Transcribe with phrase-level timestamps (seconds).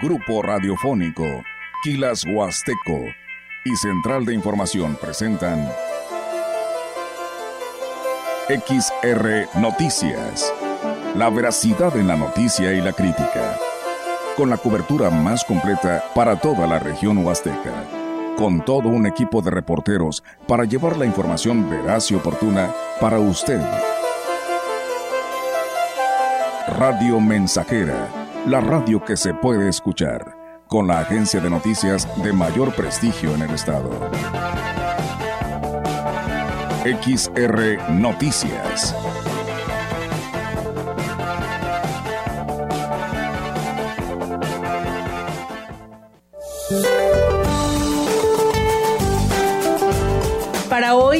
[0.00, 1.26] Grupo Radiofónico,
[1.82, 3.00] Quilas Huasteco
[3.64, 5.68] y Central de Información presentan
[8.46, 10.54] XR Noticias.
[11.16, 13.58] La veracidad en la noticia y la crítica.
[14.36, 17.84] Con la cobertura más completa para toda la región huasteca.
[18.36, 23.60] Con todo un equipo de reporteros para llevar la información veraz y oportuna para usted.
[26.68, 32.74] Radio Mensajera, la radio que se puede escuchar, con la agencia de noticias de mayor
[32.74, 33.90] prestigio en el estado.
[36.84, 38.94] XR Noticias.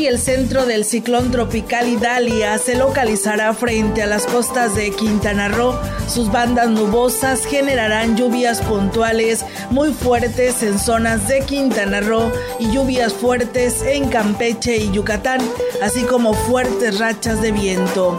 [0.09, 5.75] El centro del ciclón tropical Idalia se localizará frente a las costas de Quintana Roo.
[6.09, 13.13] Sus bandas nubosas generarán lluvias puntuales muy fuertes en zonas de Quintana Roo y lluvias
[13.13, 15.43] fuertes en Campeche y Yucatán,
[15.83, 18.17] así como fuertes rachas de viento.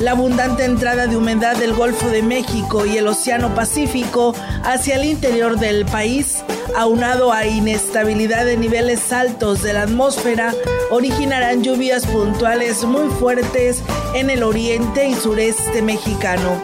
[0.00, 5.04] La abundante entrada de humedad del Golfo de México y el Océano Pacífico hacia el
[5.04, 6.42] interior del país
[6.76, 10.54] aunado a inestabilidad de niveles altos de la atmósfera,
[10.90, 13.82] originarán lluvias puntuales muy fuertes
[14.14, 16.60] en el oriente y sureste mexicano.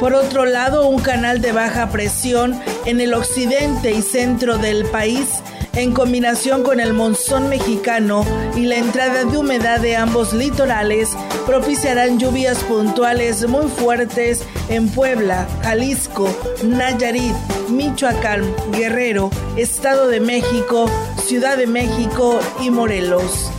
[0.00, 5.42] Por otro lado, un canal de baja presión en el occidente y centro del país
[5.78, 8.24] en combinación con el monzón mexicano
[8.56, 11.10] y la entrada de humedad de ambos litorales,
[11.46, 16.28] propiciarán lluvias puntuales muy fuertes en Puebla, Jalisco,
[16.64, 17.34] Nayarit,
[17.68, 20.90] Michoacán, Guerrero, Estado de México,
[21.24, 23.50] Ciudad de México y Morelos.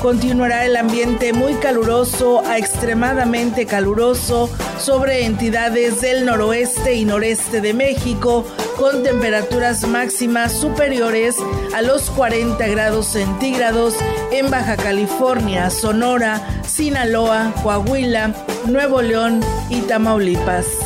[0.00, 7.74] Continuará el ambiente muy caluroso a extremadamente caluroso sobre entidades del noroeste y noreste de
[7.74, 8.44] México,
[8.78, 11.34] con temperaturas máximas superiores
[11.74, 13.96] a los 40 grados centígrados
[14.30, 18.32] en Baja California, Sonora, Sinaloa, Coahuila,
[18.66, 20.77] Nuevo León y Tamaulipas.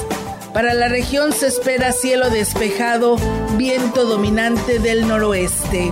[0.52, 3.16] Para la región se espera cielo despejado,
[3.56, 5.90] viento dominante del noroeste.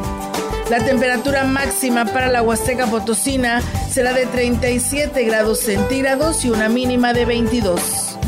[0.68, 7.14] La temperatura máxima para la Huasteca Potosina será de 37 grados centígrados y una mínima
[7.14, 8.18] de 22.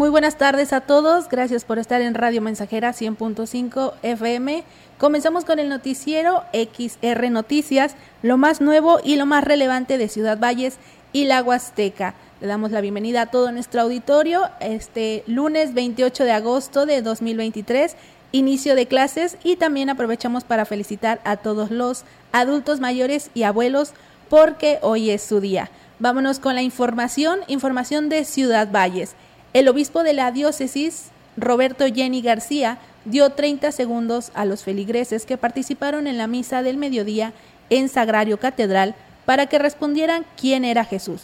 [0.00, 4.64] Muy buenas tardes a todos, gracias por estar en Radio Mensajera 100.5 FM.
[4.96, 10.38] Comenzamos con el noticiero XR Noticias, lo más nuevo y lo más relevante de Ciudad
[10.38, 10.78] Valles
[11.12, 12.14] y la Huasteca.
[12.40, 17.94] Le damos la bienvenida a todo nuestro auditorio este lunes 28 de agosto de 2023,
[18.32, 23.92] inicio de clases y también aprovechamos para felicitar a todos los adultos mayores y abuelos
[24.30, 25.70] porque hoy es su día.
[25.98, 29.14] Vámonos con la información, información de Ciudad Valles.
[29.52, 35.36] El obispo de la diócesis, Roberto Jenny García, dio 30 segundos a los feligreses que
[35.36, 37.32] participaron en la misa del mediodía
[37.68, 38.94] en Sagrario Catedral
[39.24, 41.22] para que respondieran quién era Jesús.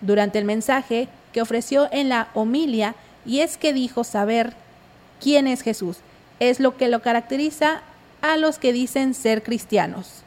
[0.00, 4.54] Durante el mensaje que ofreció en la homilia, y es que dijo saber
[5.20, 5.98] quién es Jesús,
[6.40, 7.82] es lo que lo caracteriza
[8.22, 10.22] a los que dicen ser cristianos.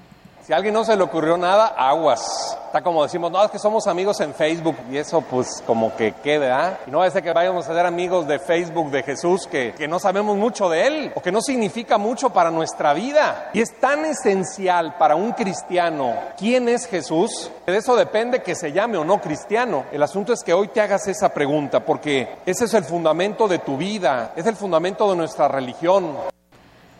[0.46, 2.57] Si a alguien no se le ocurrió nada, aguas.
[2.66, 6.13] Está como decimos, no, es que somos amigos en Facebook y eso pues como que
[6.13, 6.79] queda.
[6.88, 9.74] Y no va a ser que vayamos a ser amigos de Facebook de Jesús que,
[9.78, 13.51] que no sabemos mucho de Él o que no significa mucho para nuestra vida.
[13.53, 18.72] Y es tan esencial para un cristiano quién es Jesús, de eso depende que se
[18.72, 19.85] llame o no cristiano.
[19.91, 23.59] El asunto es que hoy te hagas esa pregunta porque ese es el fundamento de
[23.59, 26.18] tu vida, es el fundamento de nuestra religión.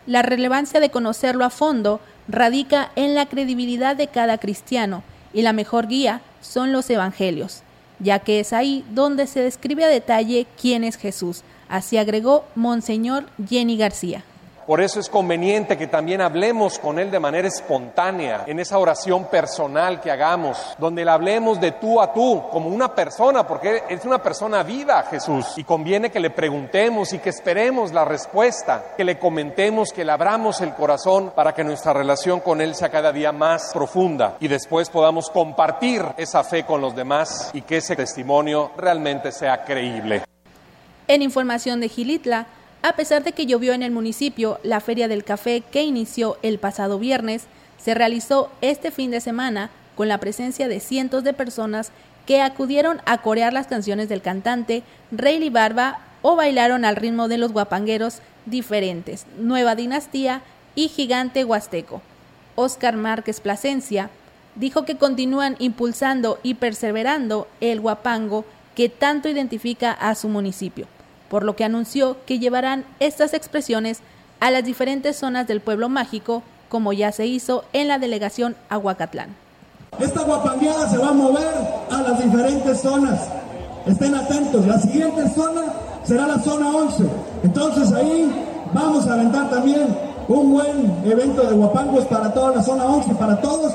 [0.06, 5.02] La relevancia de conocerlo a fondo radica en la credibilidad de cada cristiano
[5.32, 7.62] y la mejor guía son los evangelios,
[7.98, 11.42] ya que es ahí donde se describe a detalle quién es Jesús.
[11.68, 14.24] Así agregó Monseñor Jenny García.
[14.66, 19.24] Por eso es conveniente que también hablemos con Él de manera espontánea, en esa oración
[19.24, 24.04] personal que hagamos, donde le hablemos de tú a tú, como una persona, porque es
[24.04, 29.04] una persona viva, Jesús, y conviene que le preguntemos y que esperemos la respuesta, que
[29.04, 33.12] le comentemos, que le abramos el corazón para que nuestra relación con Él sea cada
[33.12, 37.96] día más profunda y después podamos compartir esa fe con los demás y que ese
[37.96, 40.22] testimonio realmente sea creíble.
[41.08, 42.46] En información de Gilitla,
[42.82, 46.58] a pesar de que llovió en el municipio, la Feria del Café que inició el
[46.58, 47.44] pasado viernes
[47.78, 51.92] se realizó este fin de semana con la presencia de cientos de personas
[52.26, 57.38] que acudieron a corear las canciones del cantante Rayleigh Barba o bailaron al ritmo de
[57.38, 60.42] los guapangueros diferentes, Nueva Dinastía
[60.74, 62.02] y Gigante Huasteco.
[62.54, 64.10] Óscar Márquez Plasencia,
[64.54, 68.44] dijo que continúan impulsando y perseverando el guapango
[68.74, 70.86] que tanto identifica a su municipio,
[71.32, 74.00] por lo que anunció que llevarán estas expresiones
[74.38, 79.34] a las diferentes zonas del pueblo mágico, como ya se hizo en la delegación Aguacatlán.
[79.98, 81.54] Esta guapangueada se va a mover
[81.90, 83.18] a las diferentes zonas.
[83.86, 85.62] Estén atentos, la siguiente zona
[86.04, 87.04] será la zona 11.
[87.44, 88.30] Entonces ahí
[88.74, 89.86] vamos a aventar también
[90.28, 93.72] un buen evento de guapangos para toda la zona 11, para todos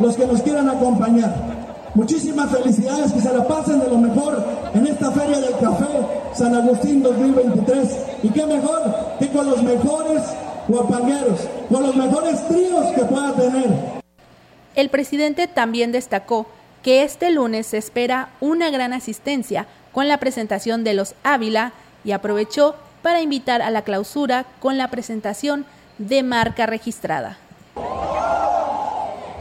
[0.00, 1.53] los que nos quieran acompañar.
[1.94, 4.44] Muchísimas felicidades, que se la pasen de lo mejor
[4.74, 5.86] en esta Feria del Café
[6.34, 7.88] San Agustín 2023.
[8.24, 8.82] Y qué mejor
[9.20, 10.22] que con los mejores
[10.66, 14.02] guapangueros, con los mejores tríos que pueda tener.
[14.74, 16.46] El presidente también destacó
[16.82, 21.72] que este lunes se espera una gran asistencia con la presentación de los Ávila
[22.04, 25.64] y aprovechó para invitar a la clausura con la presentación
[25.98, 27.38] de marca registrada.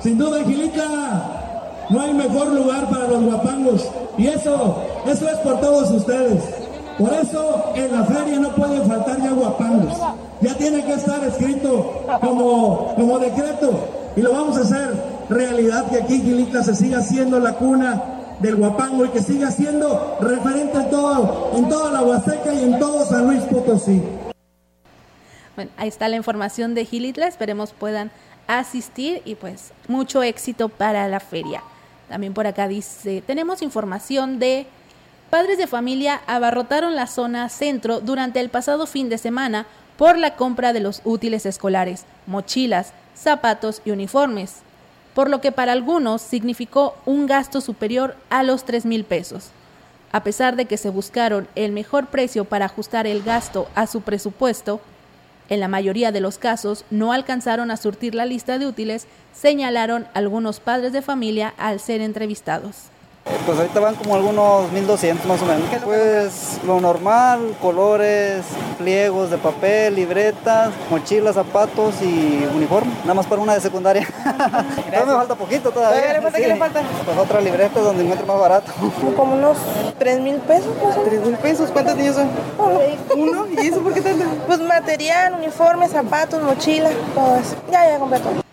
[0.02, 1.43] Sin duda, Angelica,
[1.90, 3.90] no hay mejor lugar para los guapangos.
[4.18, 6.44] Y eso, eso es por todos ustedes.
[6.98, 9.98] Por eso en la feria no pueden faltar ya guapangos.
[10.42, 13.72] Ya tiene que estar escrito como, como decreto.
[14.16, 14.94] Y lo vamos a hacer
[15.30, 18.04] realidad que aquí Gilitla se siga siendo la cuna
[18.40, 22.80] del guapango y que siga siendo referente en todo, en toda la Huasteca y en
[22.80, 24.02] todo San Luis Potosí.
[25.56, 28.12] Bueno, ahí está la información de Gilitla, esperemos puedan
[28.48, 31.64] asistir y pues mucho éxito para la feria.
[32.10, 34.68] También por acá dice, tenemos información de
[35.30, 39.66] padres de familia abarrotaron la zona centro durante el pasado fin de semana
[39.98, 44.58] por la compra de los útiles escolares, mochilas, zapatos y uniformes,
[45.14, 49.50] por lo que para algunos significó un gasto superior a los 3 mil pesos.
[50.12, 54.02] A pesar de que se buscaron el mejor precio para ajustar el gasto a su
[54.02, 54.82] presupuesto,
[55.50, 60.08] en la mayoría de los casos no alcanzaron a surtir la lista de útiles, señalaron
[60.14, 62.93] algunos padres de familia al ser entrevistados.
[63.46, 65.64] Pues ahorita van como algunos 1200 más o menos.
[65.84, 68.44] Pues lo normal, colores,
[68.78, 72.92] pliegos de papel, libretas, mochilas, zapatos y uniforme.
[73.02, 74.06] Nada más para una de secundaria.
[74.24, 76.02] todavía me falta poquito todavía.
[76.08, 76.38] ¿Qué le falta?
[76.38, 76.82] ¿Qué le falta?
[77.06, 78.72] Pues otra libreta donde encuentre más barato.
[79.16, 79.58] Como unos
[80.00, 80.72] 3 mil pesos.
[80.82, 81.04] ¿no?
[81.04, 81.70] 3 mil pesos.
[81.72, 82.30] ¿Cuántos niños son?
[83.16, 83.48] Uno.
[83.62, 84.26] ¿Y eso por qué tanto?
[84.48, 87.56] Pues material, uniforme, zapatos, mochila, todo eso.
[87.72, 88.44] Ya, ya compré todo.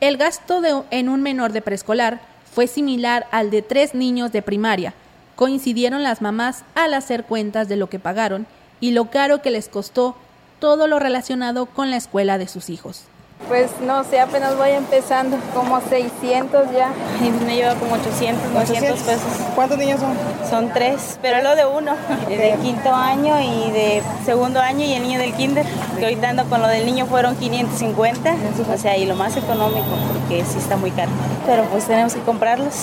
[0.00, 2.20] El gasto de, en un menor de preescolar
[2.52, 4.94] fue similar al de tres niños de primaria.
[5.36, 8.46] Coincidieron las mamás al hacer cuentas de lo que pagaron
[8.80, 10.16] y lo caro que les costó
[10.58, 13.04] todo lo relacionado con la escuela de sus hijos.
[13.48, 16.92] Pues no sé, apenas voy empezando, como 600 ya.
[17.20, 19.22] Y me lleva como 800, 900 pesos.
[19.54, 20.16] ¿Cuántos niños son?
[20.48, 21.96] Son tres, pero lo de uno,
[22.28, 25.66] de quinto año y de segundo año y el niño del kinder.
[25.98, 28.34] Que ahorita ando con lo del niño fueron 550,
[28.72, 31.10] o sea, y lo más económico, porque sí está muy caro.
[31.44, 32.74] Pero pues tenemos que comprarlos,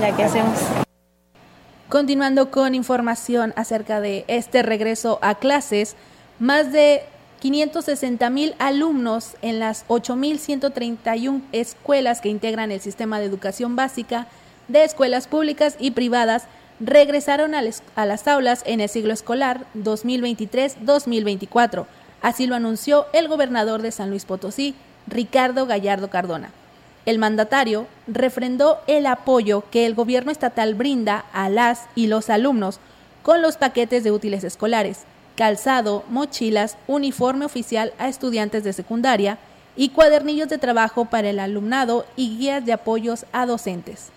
[0.00, 0.58] ya que hacemos.
[1.88, 5.96] Continuando con información acerca de este regreso a clases,
[6.38, 7.02] más de
[7.42, 14.28] 560 mil alumnos en las 8.131 escuelas que integran el sistema de educación básica
[14.68, 16.44] de escuelas públicas y privadas
[16.78, 17.62] regresaron a,
[18.06, 21.86] las aulas en el siglo escolar 2023-2024.
[22.20, 24.76] Así lo anunció el gobernador de San Luis Potosí,
[25.08, 26.52] Ricardo Gallardo Cardona.
[27.06, 32.78] El mandatario refrendó el apoyo que el gobierno estatal brinda a las y los alumnos
[33.24, 39.38] con los paquetes de útiles escolares, calzado, mochilas, uniforme oficial a estudiantes de secundaria
[39.76, 44.08] y cuadernillos de trabajo para el alumnado y guías de apoyos a docentes.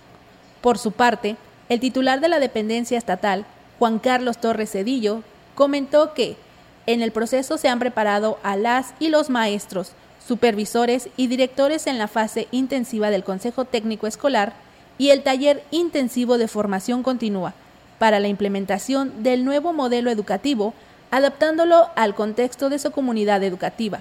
[0.61, 1.37] Por su parte,
[1.69, 3.45] el titular de la dependencia estatal,
[3.79, 5.21] Juan Carlos Torres Cedillo,
[5.55, 6.37] comentó que
[6.85, 9.93] en el proceso se han preparado a las y los maestros,
[10.25, 14.53] supervisores y directores en la fase intensiva del Consejo Técnico Escolar
[14.97, 17.53] y el taller intensivo de formación continua
[17.99, 20.73] para la implementación del nuevo modelo educativo
[21.11, 23.99] adaptándolo al contexto de su comunidad educativa.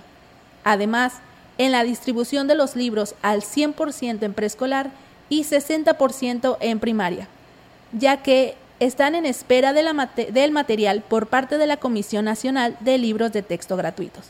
[0.65, 1.15] Además,
[1.59, 4.91] en la distribución de los libros al 100% en preescolar
[5.29, 7.29] y 60% en primaria,
[7.93, 13.33] ya que están en espera del material por parte de la Comisión Nacional de Libros
[13.33, 14.27] de Texto Gratuitos.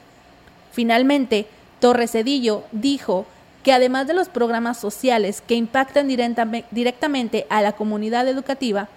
[0.72, 1.46] Finalmente,
[1.80, 3.26] Torres Cedillo dijo
[3.62, 8.88] que además de los programas sociales que impactan directamente a la comunidad educativa,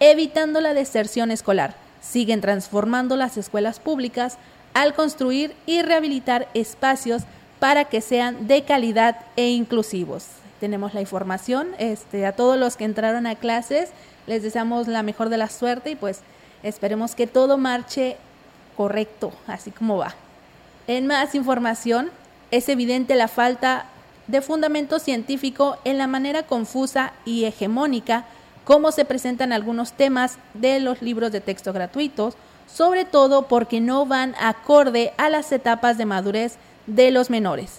[0.00, 4.38] evitando la deserción escolar, siguen transformando las escuelas públicas
[4.74, 7.22] al construir y rehabilitar espacios
[7.58, 10.26] para que sean de calidad e inclusivos.
[10.60, 13.90] Tenemos la información, este, a todos los que entraron a clases
[14.26, 16.20] les deseamos la mejor de la suerte y pues
[16.62, 18.16] esperemos que todo marche
[18.76, 20.14] correcto, así como va.
[20.86, 22.10] En más información,
[22.50, 23.86] es evidente la falta
[24.26, 28.24] de fundamento científico en la manera confusa y hegemónica
[28.66, 32.34] como se presentan algunos temas de los libros de texto gratuitos,
[32.66, 36.56] sobre todo porque no van acorde a las etapas de madurez
[36.88, 37.78] de los menores.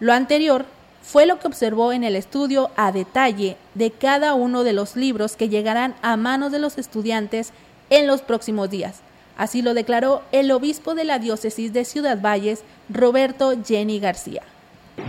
[0.00, 0.66] Lo anterior
[1.00, 5.36] fue lo que observó en el estudio a detalle de cada uno de los libros
[5.36, 7.52] que llegarán a manos de los estudiantes
[7.88, 9.02] en los próximos días.
[9.38, 14.42] Así lo declaró el obispo de la diócesis de Ciudad Valles, Roberto Jenny García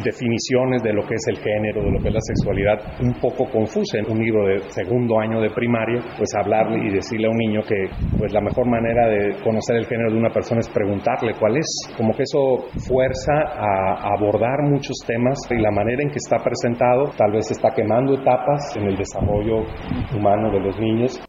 [0.03, 3.50] definiciones de lo que es el género, de lo que es la sexualidad, un poco
[3.50, 3.98] confusa.
[3.98, 7.62] En un libro de segundo año de primaria, pues hablarle y decirle a un niño
[7.62, 11.58] que pues la mejor manera de conocer el género de una persona es preguntarle cuál
[11.58, 11.67] es.
[11.96, 17.12] Como que eso fuerza a abordar muchos temas y la manera en que está presentado
[17.17, 19.63] tal vez está quemando etapas en el desarrollo
[20.15, 21.22] humano de los niños.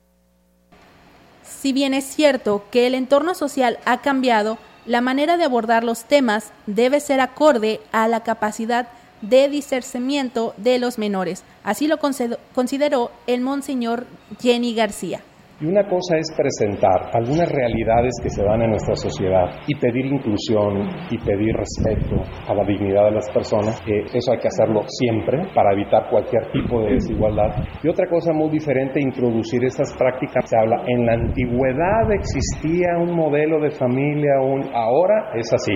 [1.43, 6.05] Si bien es cierto que el entorno social ha cambiado, la manera de abordar los
[6.05, 8.89] temas debe ser acorde a la capacidad
[9.21, 11.45] de discernimiento de los menores.
[11.63, 14.07] Así lo consideró el monseñor
[14.41, 15.21] Jenny García.
[15.61, 20.07] Y una cosa es presentar algunas realidades que se dan en nuestra sociedad y pedir
[20.07, 22.15] inclusión y pedir respeto
[22.47, 23.83] a la dignidad de las personas.
[23.85, 27.57] eso hay que hacerlo siempre para evitar cualquier tipo de desigualdad.
[27.83, 30.49] Y otra cosa muy diferente, introducir estas prácticas.
[30.49, 35.75] Se habla, en la antigüedad existía un modelo de familia, un, ahora es así.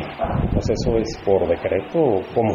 [0.52, 2.54] Pues eso es por decreto o cómo.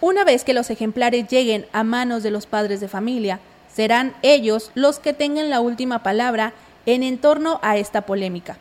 [0.00, 4.72] Una vez que los ejemplares lleguen a manos de los padres de familia, serán ellos
[4.74, 6.52] los que tengan la última palabra
[6.86, 8.56] en torno a esta polémica.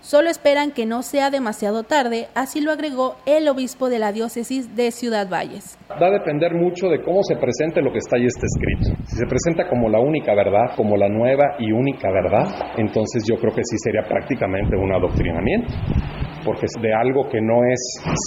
[0.00, 4.74] Solo esperan que no sea demasiado tarde, así lo agregó el obispo de la diócesis
[4.76, 5.76] de Ciudad Valles.
[5.90, 8.96] Va a depender mucho de cómo se presente lo que está ahí este escrito.
[9.06, 12.46] Si se presenta como la única verdad, como la nueva y única verdad,
[12.76, 15.74] entonces yo creo que sí sería prácticamente un adoctrinamiento
[16.48, 17.78] porque de algo que no es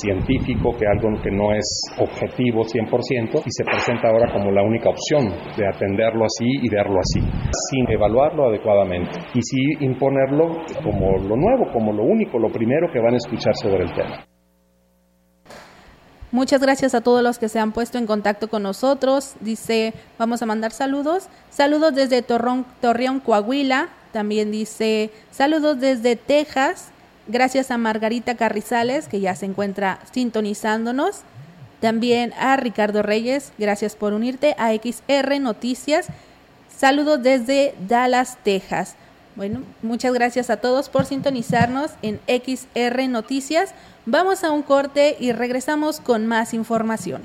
[0.03, 1.65] científico, que algo que no es
[1.97, 6.99] objetivo 100% y se presenta ahora como la única opción de atenderlo así y verlo
[6.99, 7.19] así,
[7.71, 12.99] sin evaluarlo adecuadamente y sí imponerlo como lo nuevo, como lo único, lo primero que
[12.99, 14.23] van a escuchar sobre el tema.
[16.31, 19.33] Muchas gracias a todos los que se han puesto en contacto con nosotros.
[19.41, 21.27] Dice, vamos a mandar saludos.
[21.49, 23.89] Saludos desde Torreón, Coahuila.
[24.13, 26.93] También dice, saludos desde Texas.
[27.31, 31.21] Gracias a Margarita Carrizales, que ya se encuentra sintonizándonos.
[31.79, 36.07] También a Ricardo Reyes, gracias por unirte a XR Noticias.
[36.75, 38.97] Saludos desde Dallas, Texas.
[39.37, 43.73] Bueno, muchas gracias a todos por sintonizarnos en XR Noticias.
[44.05, 47.21] Vamos a un corte y regresamos con más información.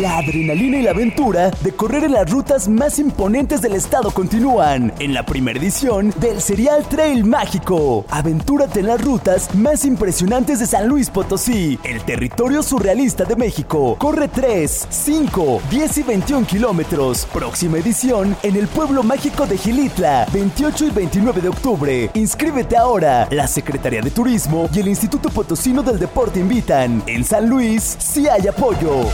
[0.00, 4.92] La adrenalina y la aventura de correr en las rutas más imponentes del estado continúan
[4.98, 8.04] en la primera edición del Serial Trail Mágico.
[8.10, 13.96] Aventúrate en las rutas más impresionantes de San Luis Potosí, el territorio surrealista de México.
[13.98, 17.26] Corre 3, 5, 10 y 21 kilómetros.
[17.32, 22.10] Próxima edición en el pueblo mágico de Gilitla, 28 y 29 de octubre.
[22.12, 23.28] Inscríbete ahora.
[23.30, 27.02] La Secretaría de Turismo y el Instituto Potosino del Deporte invitan.
[27.06, 29.06] En San Luis, sí hay apoyo.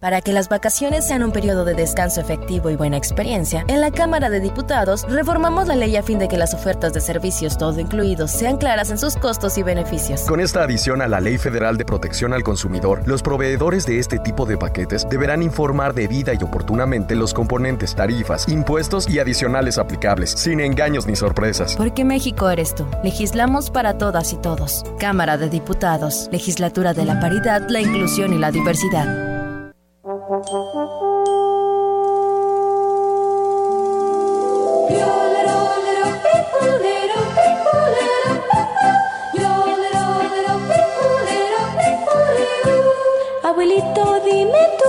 [0.00, 3.90] Para que las vacaciones sean un periodo de descanso efectivo y buena experiencia, en la
[3.90, 7.80] Cámara de Diputados reformamos la ley a fin de que las ofertas de servicios todo
[7.80, 10.20] incluidos sean claras en sus costos y beneficios.
[10.22, 14.18] Con esta adición a la Ley Federal de Protección al Consumidor, los proveedores de este
[14.18, 20.30] tipo de paquetes deberán informar debida y oportunamente los componentes, tarifas, impuestos y adicionales aplicables,
[20.30, 21.74] sin engaños ni sorpresas.
[21.74, 22.86] Porque México eres tú.
[23.02, 24.84] Legislamos para todas y todos.
[24.98, 29.35] Cámara de Diputados, Legislatura de la Paridad, la Inclusión y la Diversidad.
[30.28, 30.60] Abuelito,
[44.24, 44.84] dime tú,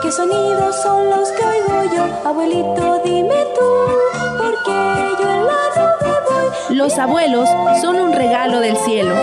[0.00, 2.04] ¿qué sonidos son los que oigo yo?
[2.24, 3.68] Abuelito, dime tú,
[4.38, 4.72] porque
[5.20, 6.76] yo en la voy.
[6.76, 7.50] Los abuelos
[7.82, 9.14] son un regalo del cielo,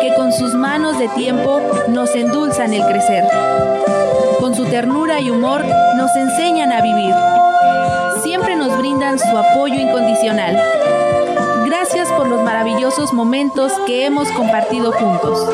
[0.00, 3.24] que con sus manos de tiempo nos endulzan el crecer
[4.54, 5.64] su ternura y humor
[5.96, 7.14] nos enseñan a vivir.
[8.22, 10.56] siempre nos brindan su apoyo incondicional.
[11.66, 15.48] Gracias por los maravillosos momentos que hemos compartido juntos.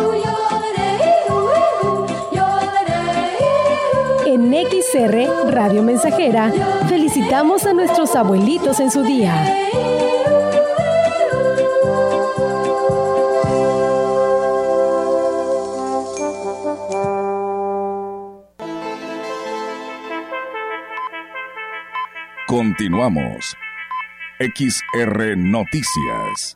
[4.26, 6.52] En XR Radio Mensajera
[6.88, 9.34] felicitamos a nuestros abuelitos en su día.
[22.80, 23.58] Continuamos.
[24.38, 26.54] XR Noticias.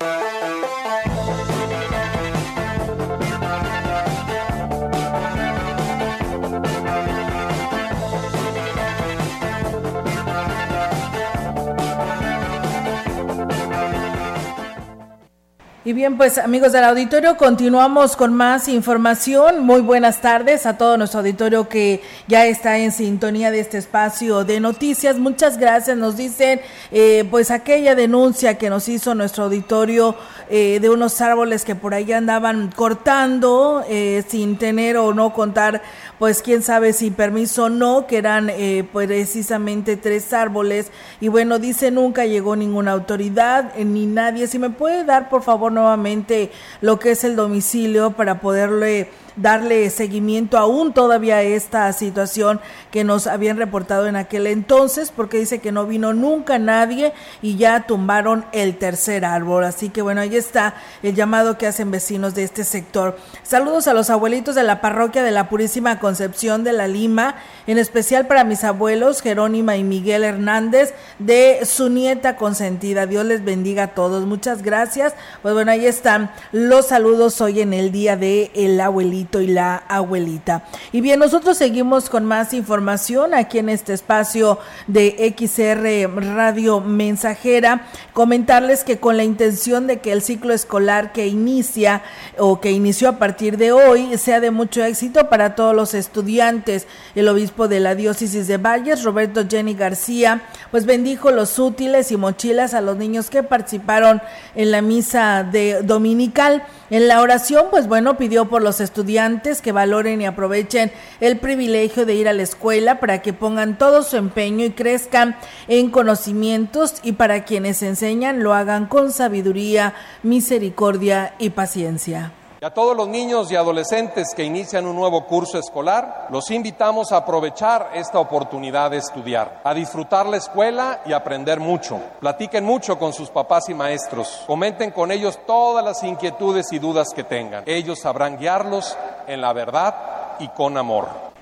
[15.86, 19.60] Y bien, pues amigos del auditorio, continuamos con más información.
[19.60, 24.44] Muy buenas tardes a todo nuestro auditorio que ya está en sintonía de este espacio
[24.44, 25.18] de noticias.
[25.18, 25.98] Muchas gracias.
[25.98, 30.16] Nos dicen, eh, pues aquella denuncia que nos hizo nuestro auditorio
[30.48, 35.82] eh, de unos árboles que por ahí andaban cortando eh, sin tener o no contar,
[36.18, 38.50] pues quién sabe si permiso o no, que eran
[38.90, 40.90] pues precisamente tres árboles.
[41.20, 44.46] Y bueno, dice nunca llegó ninguna autoridad ni nadie.
[44.46, 46.50] Si me puede dar, por favor, nuevamente
[46.80, 52.60] lo que es el domicilio para poderle darle seguimiento aún todavía a esta situación
[52.90, 57.12] que nos habían reportado en aquel entonces, porque dice que no vino nunca nadie
[57.42, 59.64] y ya tumbaron el tercer árbol.
[59.64, 63.18] Así que bueno, ahí está el llamado que hacen vecinos de este sector.
[63.42, 67.36] Saludos a los abuelitos de la parroquia de la Purísima Concepción de la Lima,
[67.66, 73.06] en especial para mis abuelos Jerónima y Miguel Hernández, de su nieta consentida.
[73.06, 74.24] Dios les bendiga a todos.
[74.26, 75.14] Muchas gracias.
[75.42, 79.76] Pues bueno, ahí están los saludos hoy en el día de el abuelito y la
[79.88, 80.64] abuelita.
[80.92, 87.86] Y bien, nosotros seguimos con más información aquí en este espacio de XR Radio Mensajera.
[88.12, 92.02] Comentarles que con la intención de que el ciclo escolar que inicia
[92.38, 96.86] o que inició a partir de hoy sea de mucho éxito para todos los estudiantes,
[97.14, 102.16] el obispo de la diócesis de Valles, Roberto Jenny García, pues bendijo los útiles y
[102.16, 104.20] mochilas a los niños que participaron
[104.54, 106.62] en la misa de dominical.
[106.90, 109.13] En la oración, pues bueno, pidió por los estudiantes
[109.62, 114.02] que valoren y aprovechen el privilegio de ir a la escuela para que pongan todo
[114.02, 115.36] su empeño y crezcan
[115.68, 122.32] en conocimientos y para quienes enseñan lo hagan con sabiduría, misericordia y paciencia.
[122.64, 127.18] A todos los niños y adolescentes que inician un nuevo curso escolar, los invitamos a
[127.18, 132.00] aprovechar esta oportunidad de estudiar, a disfrutar la escuela y aprender mucho.
[132.20, 137.08] Platiquen mucho con sus papás y maestros, comenten con ellos todas las inquietudes y dudas
[137.14, 137.64] que tengan.
[137.66, 138.96] Ellos sabrán guiarlos
[139.26, 139.94] en la verdad
[140.38, 141.33] y con amor.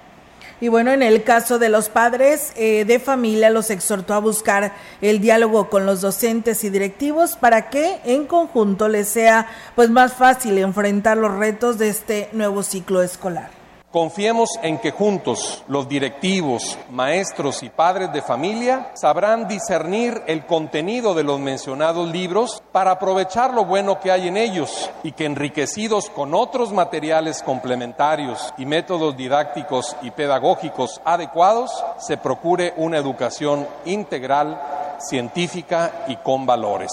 [0.63, 4.75] Y bueno, en el caso de los padres eh, de familia, los exhortó a buscar
[5.01, 10.13] el diálogo con los docentes y directivos para que en conjunto les sea pues más
[10.15, 13.62] fácil enfrentar los retos de este nuevo ciclo escolar.
[13.93, 21.13] Confiemos en que juntos los directivos, maestros y padres de familia sabrán discernir el contenido
[21.13, 26.09] de los mencionados libros para aprovechar lo bueno que hay en ellos y que enriquecidos
[26.09, 34.59] con otros materiales complementarios y métodos didácticos y pedagógicos adecuados, se procure una educación integral,
[35.01, 36.91] científica y con valores.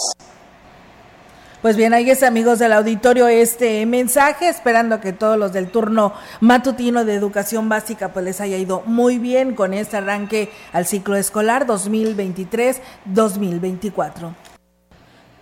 [1.61, 6.13] Pues bien, ahí es amigos del auditorio este mensaje, esperando que todos los del turno
[6.39, 11.17] matutino de educación básica pues les haya ido muy bien con este arranque al ciclo
[11.17, 14.33] escolar 2023-2024.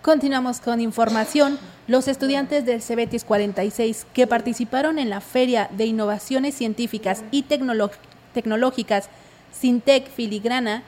[0.02, 1.60] Continuamos con información.
[1.86, 9.10] Los estudiantes del Cebetis 46 que participaron en la Feria de Innovaciones Científicas y Tecnológicas
[9.52, 10.82] Sintec Filigrana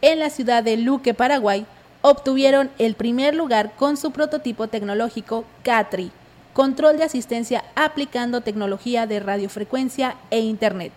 [0.00, 1.66] en la ciudad de Luque, Paraguay,
[2.02, 6.10] obtuvieron el primer lugar con su prototipo tecnológico CATRI,
[6.52, 10.92] control de asistencia aplicando tecnología de radiofrecuencia e Internet.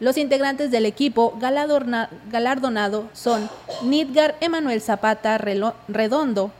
[0.00, 3.50] Los integrantes del equipo galardonado son
[3.82, 6.52] Nidgar Emanuel Zapata Redondo,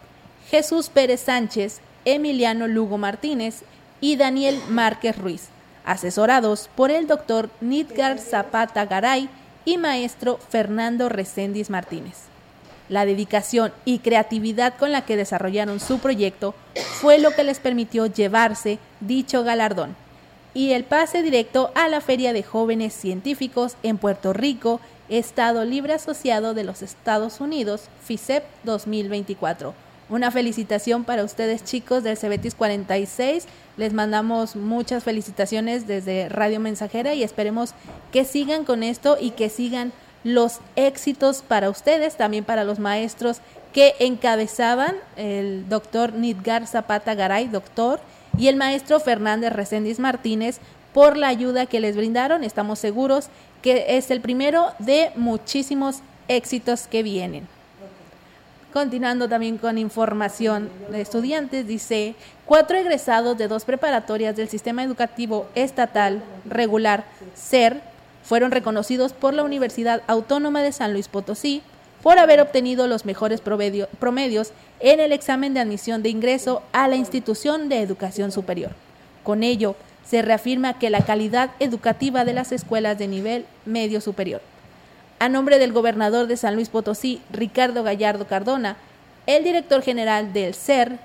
[0.50, 3.62] Jesús Pérez Sánchez, Emiliano Lugo Martínez
[4.00, 5.48] y Daniel Márquez Ruiz,
[5.84, 9.28] asesorados por el doctor Nidgar Zapata Garay
[9.64, 12.27] y maestro Fernando Recendis Martínez.
[12.88, 16.54] La dedicación y creatividad con la que desarrollaron su proyecto
[17.00, 19.96] fue lo que les permitió llevarse dicho galardón
[20.58, 25.92] y el pase directo a la Feria de Jóvenes Científicos en Puerto Rico, Estado Libre
[25.92, 29.72] Asociado de los Estados Unidos, FICEP 2024.
[30.08, 33.46] Una felicitación para ustedes chicos del Cebetis 46.
[33.76, 37.74] Les mandamos muchas felicitaciones desde Radio Mensajera y esperemos
[38.10, 39.92] que sigan con esto y que sigan
[40.24, 43.38] los éxitos para ustedes, también para los maestros
[43.72, 48.00] que encabezaban el doctor Nidgar Zapata Garay, doctor,
[48.36, 50.58] y el maestro Fernández Reséndiz Martínez
[50.92, 52.44] por la ayuda que les brindaron.
[52.44, 53.28] Estamos seguros
[53.62, 57.48] que es el primero de muchísimos éxitos que vienen.
[58.72, 65.46] Continuando también con información de estudiantes, dice, cuatro egresados de dos preparatorias del sistema educativo
[65.54, 67.04] estatal regular,
[67.34, 67.80] SER,
[68.28, 71.62] fueron reconocidos por la Universidad Autónoma de San Luis Potosí
[72.02, 76.96] por haber obtenido los mejores promedios en el examen de admisión de ingreso a la
[76.96, 78.72] institución de educación superior.
[79.24, 84.42] Con ello, se reafirma que la calidad educativa de las escuelas de nivel medio superior.
[85.20, 88.76] A nombre del gobernador de San Luis Potosí, Ricardo Gallardo Cardona,
[89.26, 90.98] el director general del CER,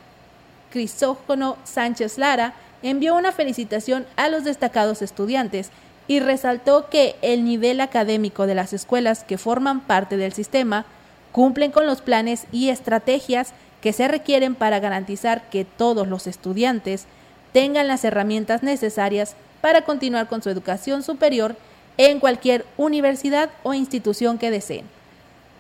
[0.72, 5.72] Crisógono Sánchez Lara, envió una felicitación a los destacados estudiantes
[6.08, 10.86] y resaltó que el nivel académico de las escuelas que forman parte del sistema
[11.32, 17.06] cumplen con los planes y estrategias que se requieren para garantizar que todos los estudiantes
[17.52, 21.56] tengan las herramientas necesarias para continuar con su educación superior
[21.98, 24.86] en cualquier universidad o institución que deseen.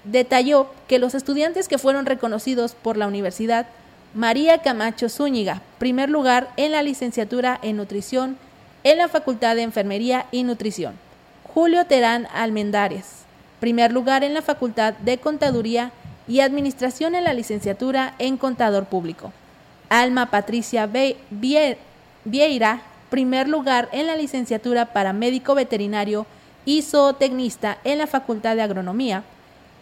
[0.04, 3.68] Detalló que los estudiantes que fueron reconocidos por la universidad
[4.14, 8.38] María Camacho Zúñiga, primer lugar en la licenciatura en nutrición
[8.84, 10.96] en la Facultad de Enfermería y Nutrición.
[11.54, 13.24] Julio Terán Almendares,
[13.60, 15.92] primer lugar en la Facultad de Contaduría
[16.28, 19.32] y Administración en la licenciatura en Contador Público.
[19.90, 20.90] Alma Patricia
[21.30, 26.26] Vieira, primer lugar en la licenciatura para médico veterinario
[26.66, 29.24] y zootecnista en la Facultad de Agronomía.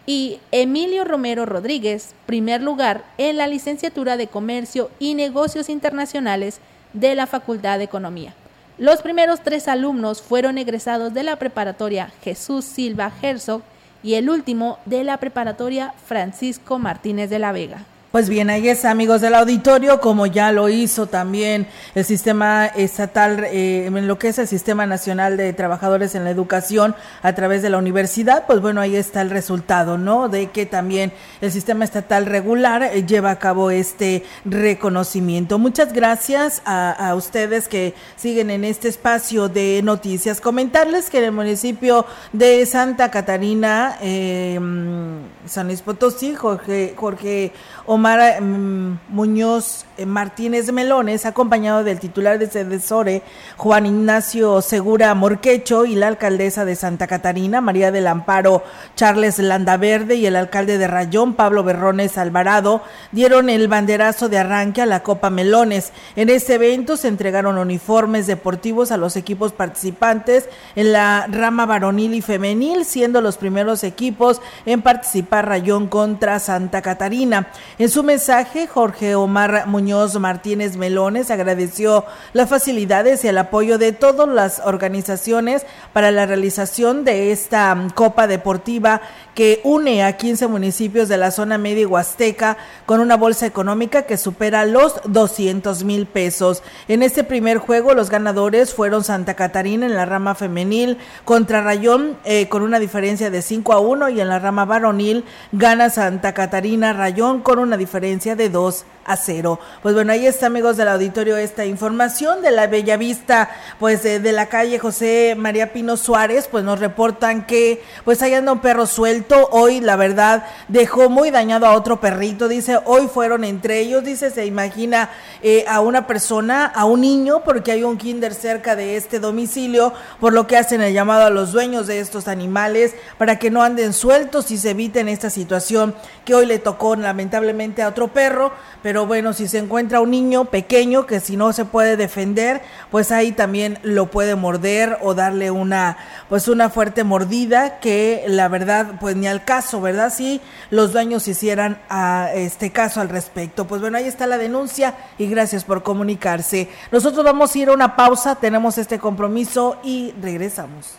[0.06, 6.60] Y Emilio Romero Rodríguez, primer lugar en la licenciatura de Comercio y Negocios Internacionales
[6.92, 8.34] de la Facultad de Economía.
[8.77, 13.62] Los primeros tres alumnos fueron egresados de la preparatoria Jesús Silva Herzog
[14.03, 17.86] y el último de la preparatoria Francisco Martínez de la Vega.
[18.12, 23.45] Pues bien, ahí es, amigos del auditorio, como ya lo hizo también el sistema estatal,
[23.45, 27.62] eh, en lo que es el Sistema Nacional de Trabajadores en la Educación a través
[27.62, 30.28] de la universidad, pues bueno, ahí está el resultado, ¿no?
[30.28, 35.58] De que también el sistema estatal regular eh, lleva a cabo este reconocimiento.
[35.58, 40.41] Muchas gracias a, ustedes que siguen en este espacio de noticias.
[40.41, 47.54] Comentarles que en el municipio de Santa Catarina, eh, mm, San Luis Potosí, Jorge, Jorge
[47.86, 53.22] Omar mm, Muñoz eh, Martínez Melones, acompañado del titular de Cedesore,
[53.58, 58.64] Juan Ignacio Segura Morquecho, y la alcaldesa de Santa Catarina, María del Amparo
[58.96, 64.82] Charles Landaverde, y el alcalde de Rayón, Pablo Berrones Alvarado, dieron el banderazo de arranque
[64.82, 65.94] a la Copa Melones.
[66.16, 72.16] En este evento se entregaron uniformes deportivos a los equipos participantes en la rama varonil
[72.16, 77.50] y femenil, siendo los primeros equipos en participar Rayón contra Santa Catarina.
[77.78, 83.91] En su mensaje, Jorge Omar Muñoz Martínez Melones agradeció las facilidades y el apoyo de
[83.91, 89.01] todas las organizaciones para la realización de esta mm, Copa Deportiva
[89.36, 94.04] que une a 15 municipios de la zona media y huasteca con una bolsa económica
[94.04, 96.63] que supera los 200 mil pesos.
[96.88, 102.17] En este primer juego los ganadores fueron Santa Catarina en la rama femenil contra Rayón
[102.23, 106.34] eh, con una diferencia de 5 a 1 y en la rama varonil gana Santa
[106.34, 109.60] Catarina Rayón con una diferencia de 2 a 0.
[109.82, 114.20] Pues bueno, ahí está amigos del auditorio esta información de la Bella Vista, pues de,
[114.20, 118.60] de la calle José María Pino Suárez, pues nos reportan que pues ahí anda un
[118.60, 122.48] perro suelto Hoy, la verdad, dejó muy dañado a otro perrito.
[122.48, 124.04] Dice, hoy fueron entre ellos.
[124.04, 125.10] Dice, se imagina
[125.41, 129.94] eh, a una persona, a un niño, porque hay un kinder cerca de este domicilio,
[130.20, 133.63] por lo que hacen el llamado a los dueños de estos animales para que no
[133.63, 138.51] anden sueltos y se eviten esta situación que hoy le tocó lamentablemente a otro perro.
[138.84, 143.12] Pero bueno, si se encuentra un niño pequeño que si no se puede defender, pues
[143.12, 145.97] ahí también lo puede morder o darle una,
[146.29, 150.12] pues una fuerte mordida que la verdad, pues ni al caso, ¿verdad?
[150.12, 153.67] Si los dueños hicieran a este caso al respecto.
[153.67, 156.69] Pues bueno, ahí está la denuncia y gracias por comunicarse.
[156.91, 160.97] Nosotros vamos a ir a una pausa, tenemos este compromiso y regresamos.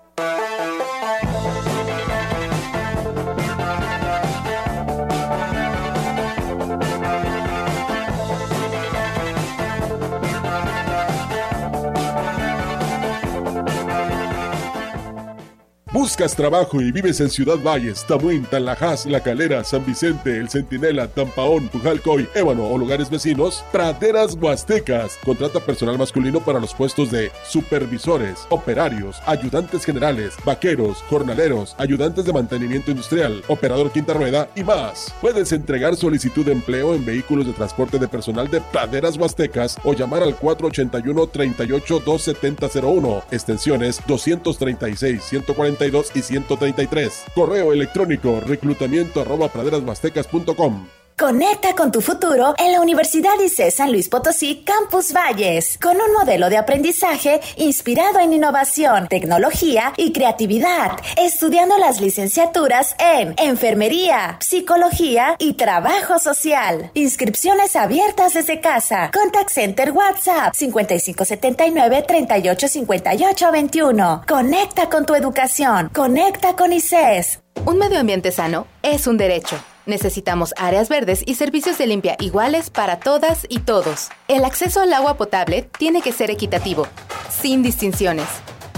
[16.05, 21.07] buscas trabajo y vives en Ciudad Valles, Tamuín, Tanlajas, La Calera, San Vicente, El Centinela,
[21.07, 25.17] Tampaón, Pujalcoy, Ébano o lugares vecinos, Praderas Huastecas.
[25.25, 32.33] Contrata personal masculino para los puestos de supervisores, operarios, ayudantes generales, vaqueros, jornaleros, ayudantes de
[32.33, 35.11] mantenimiento industrial, operador quinta rueda y más.
[35.21, 39.93] Puedes entregar solicitud de empleo en vehículos de transporte de personal de Praderas Huastecas o
[39.93, 47.25] llamar al 481 38 27001, extensiones 236, 142 y 133.
[47.33, 51.04] Correo electrónico reclutamiento arroba praderashuastecas.com.
[51.17, 56.11] Conecta con tu futuro en la Universidad ICE San Luis Potosí Campus Valles, con un
[56.11, 65.37] modelo de aprendizaje inspirado en innovación, tecnología y creatividad, estudiando las licenciaturas en Enfermería, Psicología
[65.39, 66.91] y Trabajo Social.
[66.95, 69.09] Inscripciones abiertas desde casa.
[69.13, 74.23] Contact Center WhatsApp 5579 385821.
[74.27, 75.89] Conecta con tu educación.
[75.93, 77.39] Conecta con ICES.
[77.63, 79.55] Un medio ambiente sano es un derecho.
[79.85, 84.09] Necesitamos áreas verdes y servicios de limpia iguales para todas y todos.
[84.27, 86.87] El acceso al agua potable tiene que ser equitativo,
[87.29, 88.27] sin distinciones.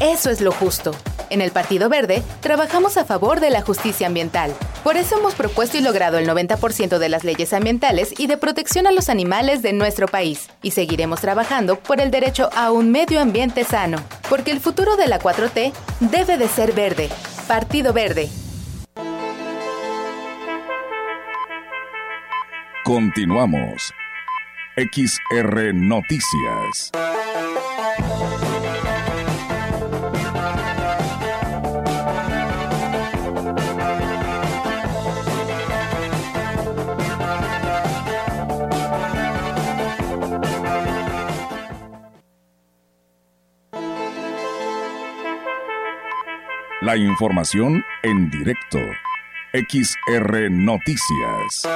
[0.01, 0.91] Eso es lo justo.
[1.29, 4.53] En el Partido Verde trabajamos a favor de la justicia ambiental.
[4.83, 8.87] Por eso hemos propuesto y logrado el 90% de las leyes ambientales y de protección
[8.87, 10.49] a los animales de nuestro país.
[10.61, 13.97] Y seguiremos trabajando por el derecho a un medio ambiente sano.
[14.29, 17.09] Porque el futuro de la 4T debe de ser verde.
[17.47, 18.29] Partido Verde.
[22.87, 23.93] Continuamos.
[24.77, 26.89] XR Noticias.
[46.79, 48.79] La información en directo.
[49.51, 51.67] XR Noticias.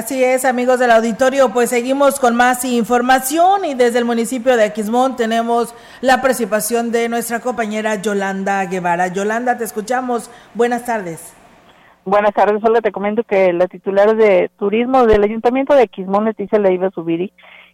[0.00, 4.64] Así es, amigos del auditorio, pues seguimos con más información y desde el municipio de
[4.64, 9.08] Aquismón tenemos la participación de nuestra compañera Yolanda Guevara.
[9.08, 10.30] Yolanda, te escuchamos.
[10.54, 11.36] Buenas tardes.
[12.06, 16.58] Buenas tardes, solo te comento que la titular de turismo del Ayuntamiento de Aquismón, Leticia
[16.58, 17.30] Leiva Subiri,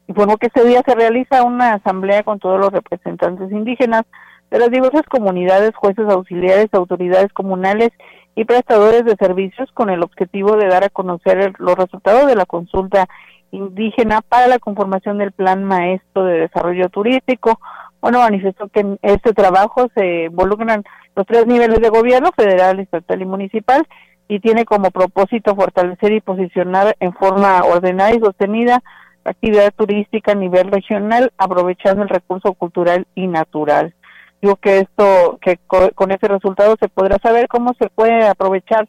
[0.08, 4.02] informó que este día se realiza una asamblea con todos los representantes indígenas
[4.50, 7.92] de las diversas comunidades, jueces auxiliares, autoridades comunales
[8.36, 12.44] y prestadores de servicios con el objetivo de dar a conocer los resultados de la
[12.44, 13.08] consulta
[13.50, 17.58] indígena para la conformación del Plan Maestro de Desarrollo Turístico.
[18.02, 20.84] Bueno, manifestó que en este trabajo se involucran
[21.16, 23.86] los tres niveles de gobierno, federal, estatal y municipal,
[24.28, 28.82] y tiene como propósito fortalecer y posicionar en forma ordenada y sostenida
[29.24, 33.94] la actividad turística a nivel regional, aprovechando el recurso cultural y natural.
[34.42, 38.86] Digo que esto, que con ese resultado se podrá saber cómo se puede aprovechar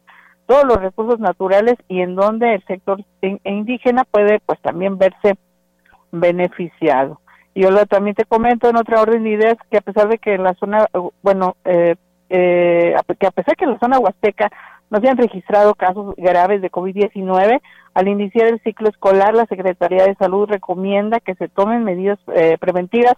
[0.48, 3.04] todos los recursos naturales y en donde el sector
[3.44, 5.36] indígena puede pues también verse
[6.10, 7.20] beneficiado.
[7.54, 10.34] Y yo también te comento en otra orden de ideas que a pesar de que
[10.34, 10.86] en la zona,
[11.22, 11.96] bueno, eh,
[12.30, 14.50] eh, que a pesar de que en la zona huasteca
[14.90, 17.60] no se han registrado casos graves de COVID-19,
[17.92, 22.56] al iniciar el ciclo escolar, la Secretaría de Salud recomienda que se tomen medidas eh,
[22.58, 23.16] preventivas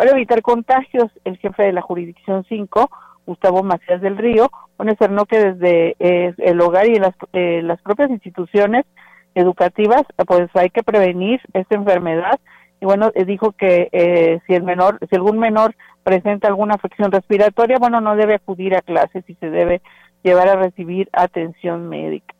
[0.00, 2.90] para evitar contagios, el jefe de la jurisdicción 5,
[3.26, 8.08] Gustavo Macías del Río, externó que desde eh, el hogar y las, eh, las propias
[8.08, 8.86] instituciones
[9.34, 12.40] educativas, pues hay que prevenir esta enfermedad.
[12.80, 17.76] Y bueno, eh, dijo que si el menor, si algún menor presenta alguna afección respiratoria,
[17.78, 19.82] bueno, no debe acudir a clases y se debe
[20.22, 22.34] llevar a recibir atención médica.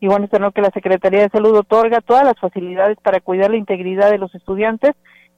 [0.00, 3.58] Y bueno, externó que la Secretaría de Salud otorga todas las facilidades para cuidar la
[3.58, 4.92] integridad de los estudiantes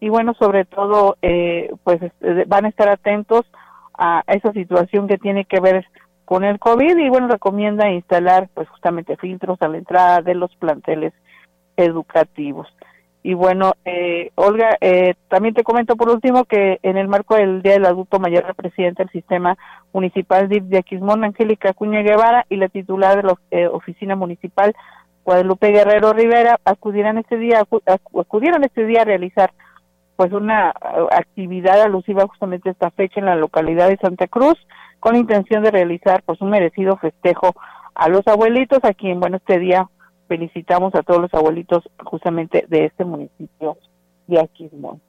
[0.05, 3.47] y bueno, sobre todo, eh, pues este, van a estar atentos
[3.95, 5.87] a esa situación que tiene que ver
[6.27, 10.55] con el COVID y bueno, recomienda instalar pues justamente filtros a la entrada de los
[10.57, 11.15] planteles
[11.79, 12.69] educativos.
[13.23, 17.63] Y bueno, eh, Olga, eh, también te comento por último que en el marco del
[17.63, 19.57] Día del Adulto Mayor, la presidenta del Sistema
[19.95, 24.77] Municipal de Aquismón, Angélica Cuña Guevara, y la titular de la Oficina Municipal,
[25.25, 29.51] Guadalupe Guerrero Rivera, acudirán este día, acudieron este día a realizar
[30.17, 34.57] pues una uh, actividad alusiva justamente a esta fecha en la localidad de Santa Cruz
[35.01, 37.55] con la intención de realizar pues un merecido festejo
[37.95, 39.89] a los abuelitos a quien bueno este día
[40.29, 43.77] felicitamos a todos los abuelitos justamente de este municipio
[44.27, 45.01] de Aquismón.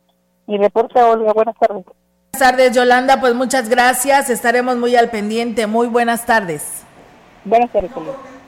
[0.48, 1.86] Y reporta Olga, buenas tardes.
[1.86, 3.20] Buenas tardes, Yolanda.
[3.20, 4.30] Pues muchas gracias.
[4.30, 5.68] Estaremos muy al pendiente.
[5.68, 6.86] Muy buenas tardes.
[7.46, 7.92] Buenas tardes,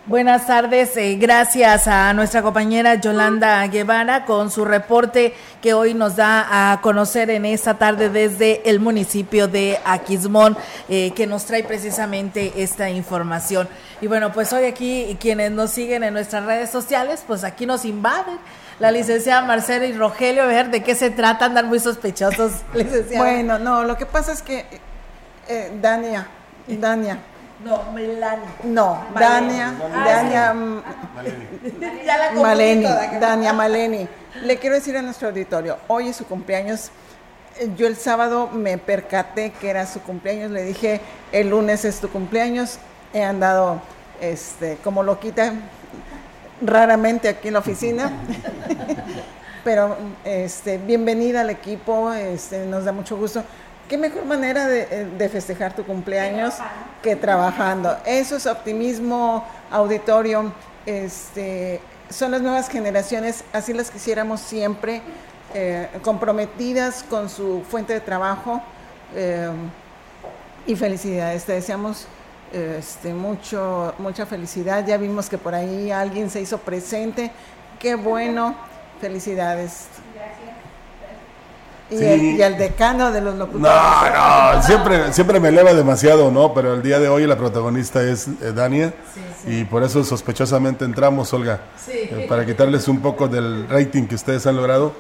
[0.08, 6.16] Buenas tardes, eh, gracias a nuestra compañera Yolanda Guevara con su reporte que hoy nos
[6.16, 10.56] da a conocer en esta tarde desde el municipio de Aquismón,
[10.88, 13.68] eh, que nos trae precisamente esta información.
[14.00, 17.84] Y bueno, pues hoy aquí quienes nos siguen en nuestras redes sociales, pues aquí nos
[17.84, 18.38] invaden
[18.80, 22.54] la licenciada Marcela y Rogelio, a ver de qué se trata, andan muy sospechosos.
[23.18, 24.66] Bueno, no, lo que pasa es que
[25.50, 26.28] eh, Dania,
[26.66, 27.20] Dania,
[27.64, 28.46] no, Melanie.
[28.64, 29.74] No, Dania,
[30.06, 30.54] Dania,
[32.36, 32.86] Maleni,
[33.20, 34.08] Dania Maleni.
[34.44, 36.92] Le quiero decir a nuestro auditorio, hoy es su cumpleaños.
[37.76, 42.10] Yo el sábado me percaté que era su cumpleaños, le dije, el lunes es tu
[42.10, 42.78] cumpleaños.
[43.14, 43.82] He andado
[44.22, 45.54] este, como loquita
[46.62, 48.12] raramente aquí en la oficina.
[49.64, 53.44] Pero este, bienvenida al equipo, este, nos da mucho gusto
[53.88, 56.56] qué mejor manera eh, de, festejar tu cumpleaños
[57.02, 57.98] que trabajando.
[58.06, 60.52] Eso es optimismo, auditorio,
[60.86, 65.02] este, son las nuevas generaciones, así las quisiéramos siempre,
[65.54, 68.62] eh, comprometidas con su fuente de trabajo
[69.16, 69.50] eh,
[70.66, 71.46] y felicidades.
[71.46, 72.08] Te deseamos
[72.52, 74.86] este, mucho, mucha felicidad.
[74.86, 77.32] Ya vimos que por ahí alguien se hizo presente.
[77.80, 78.56] Qué bueno.
[79.00, 79.88] Felicidades.
[81.90, 83.74] Y, el, decano de los locutores.
[83.74, 86.54] No, no, siempre, siempre me eleva demasiado, ¿no?
[86.54, 88.94] Pero el día de hoy la protagonista es eh, Dania
[89.46, 94.46] y por eso sospechosamente entramos, Olga, eh, para quitarles un poco del rating que ustedes
[94.48, 94.92] han logrado,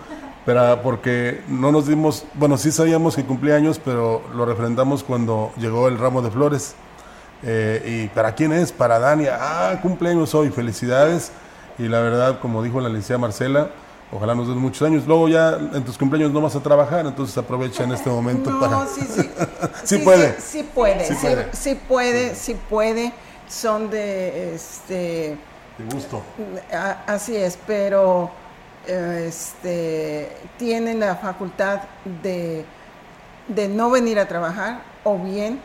[0.45, 5.52] pero porque no nos dimos, bueno, sí sabíamos que cumplía años, pero lo refrendamos cuando
[5.58, 6.76] llegó el ramo de flores.
[7.43, 8.71] Eh, ¿Y para quién es?
[8.71, 9.38] Para Dania.
[9.39, 11.32] Ah, cumpleaños hoy, felicidades.
[11.78, 13.69] Y la verdad, como dijo la licenciada Marcela,
[14.12, 15.06] Ojalá nos den muchos años.
[15.06, 18.60] Luego ya en tus cumpleaños no vas a trabajar, entonces aprovecha en este momento no,
[18.60, 18.88] para...
[18.88, 19.30] Sí, sí.
[19.84, 20.39] sí, puede.
[20.39, 21.06] Sí, puede.
[21.06, 21.54] Sí, puede.
[21.54, 23.13] Sí, puede, sí puede.
[23.50, 25.38] Son de este
[25.78, 26.22] de gusto.
[27.06, 28.32] así es, pero
[28.88, 31.82] este tienen la facultad
[32.24, 32.65] de,
[33.48, 35.60] de no venir a trabajar o bien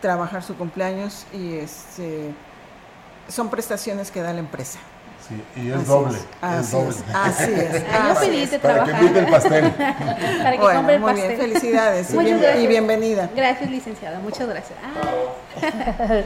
[0.00, 2.34] trabajar su cumpleaños y este
[3.28, 4.78] son prestaciones que da la empresa.
[5.26, 6.18] Sí, y es doble.
[6.42, 6.90] así, es doble.
[6.90, 8.52] Es, así es.
[8.52, 9.70] Yo Para que invite el pastel.
[9.72, 11.28] Para que bueno, compre el muy pastel.
[11.28, 13.30] bien, felicidades y, bien, y, bienvenida.
[13.34, 14.18] Gracias, licenciada.
[14.18, 14.78] Muchas gracias.
[14.84, 16.20] Ah.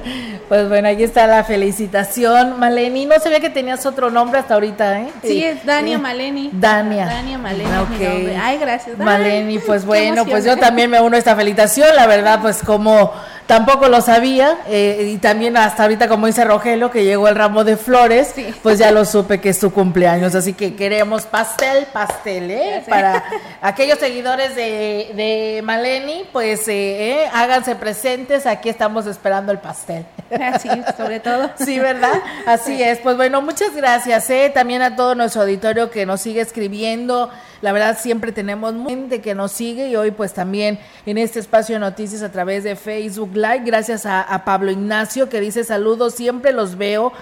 [0.48, 3.06] pues bueno, ahí está la felicitación, Maleni.
[3.06, 5.08] No sabía que tenías otro nombre hasta ahorita, ¿eh?
[5.22, 6.02] Sí, es Dania sí.
[6.02, 6.50] Maleni.
[6.52, 7.06] Dania.
[7.06, 7.70] Dania Maleni.
[7.94, 8.36] Okay.
[8.40, 8.98] Ay, gracias.
[8.98, 11.94] Maleni, pues bueno, pues yo también me uno a esta felicitación.
[11.94, 13.12] La verdad, pues como
[13.48, 17.64] tampoco lo sabía eh, y también hasta ahorita como dice Rogelio que llegó el ramo
[17.64, 18.54] de flores sí.
[18.62, 22.84] pues ya lo supe que es su cumpleaños así que queremos pastel pastel ¿eh?
[22.86, 23.24] para
[23.62, 30.68] aquellos seguidores de, de Maleni pues eh, háganse presentes aquí estamos esperando el pastel así
[30.98, 32.82] sobre todo sí verdad así sí.
[32.82, 34.52] es pues bueno muchas gracias ¿eh?
[34.52, 39.34] también a todo nuestro auditorio que nos sigue escribiendo la verdad siempre tenemos gente que
[39.34, 43.30] nos sigue y hoy pues también en este espacio de noticias a través de Facebook
[43.34, 47.12] Live, gracias a, Pablo Ignacio que dice saludos, siempre los veo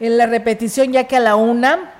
[0.00, 1.92] en la repetición ya que a la una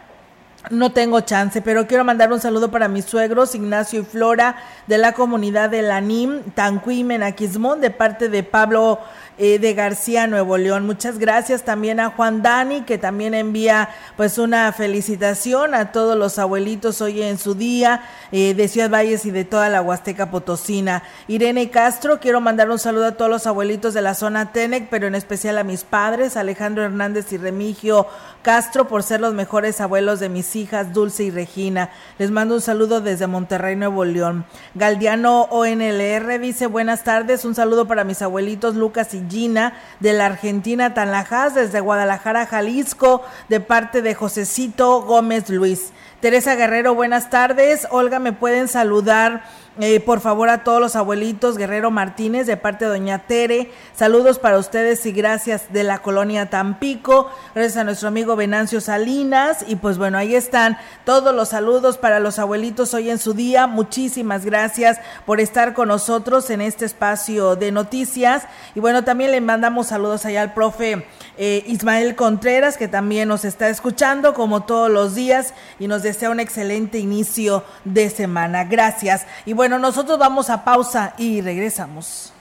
[0.70, 4.56] no tengo chance, pero quiero mandar un saludo para mis suegros, Ignacio y Flora,
[4.88, 8.98] de la comunidad de Lanim, Tanquim, Aquismón, de parte de Pablo
[9.38, 10.86] eh, de García, Nuevo León.
[10.86, 16.38] Muchas gracias también a Juan Dani, que también envía pues una felicitación a todos los
[16.38, 18.00] abuelitos hoy en su día
[18.32, 21.02] eh, de Ciudad Valles y de toda la Huasteca Potosina.
[21.28, 25.06] Irene Castro, quiero mandar un saludo a todos los abuelitos de la zona Tenec, pero
[25.06, 28.06] en especial a mis padres, Alejandro Hernández y Remigio
[28.42, 31.90] Castro, por ser los mejores abuelos de mis hijas Dulce y Regina.
[32.18, 34.44] Les mando un saludo desde Monterrey, Nuevo León.
[34.74, 40.26] Galdiano ONLR dice buenas tardes, un saludo para mis abuelitos Lucas y Gina de la
[40.26, 45.92] Argentina Tanlajas, desde Guadalajara, Jalisco, de parte de Josecito Gómez Luis.
[46.20, 47.86] Teresa Guerrero, buenas tardes.
[47.90, 49.44] Olga, ¿me pueden saludar?
[49.78, 53.70] Eh, por favor a todos los abuelitos Guerrero Martínez de parte de Doña Tere.
[53.94, 57.30] Saludos para ustedes y gracias de la colonia Tampico.
[57.54, 59.66] Gracias a nuestro amigo Venancio Salinas.
[59.68, 63.66] Y pues bueno, ahí están todos los saludos para los abuelitos hoy en su día.
[63.66, 68.44] Muchísimas gracias por estar con nosotros en este espacio de noticias.
[68.74, 71.06] Y bueno, también le mandamos saludos allá al profe
[71.36, 76.30] eh, Ismael Contreras, que también nos está escuchando como todos los días y nos desea
[76.30, 78.64] un excelente inicio de semana.
[78.64, 79.26] Gracias.
[79.44, 82.32] Y bueno, bueno, nosotros vamos a pausa y regresamos.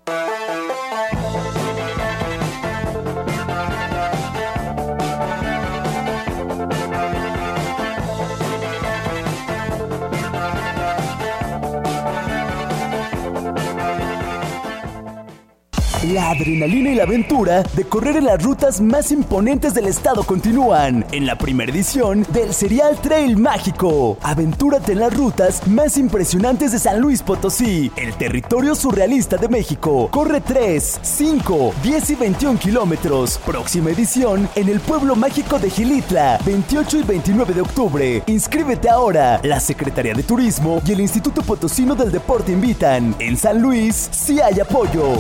[16.10, 21.06] La adrenalina y la aventura de correr en las rutas más imponentes del estado continúan
[21.12, 24.18] en la primera edición del Serial Trail Mágico.
[24.20, 30.08] Aventúrate en las rutas más impresionantes de San Luis Potosí, el territorio surrealista de México.
[30.10, 33.38] Corre 3, 5, 10 y 21 kilómetros.
[33.46, 38.22] Próxima edición en el pueblo mágico de Gilitla, 28 y 29 de octubre.
[38.26, 39.40] Inscríbete ahora.
[39.44, 43.14] La Secretaría de Turismo y el Instituto Potosino del Deporte invitan.
[43.20, 45.18] En San Luis, sí hay apoyo.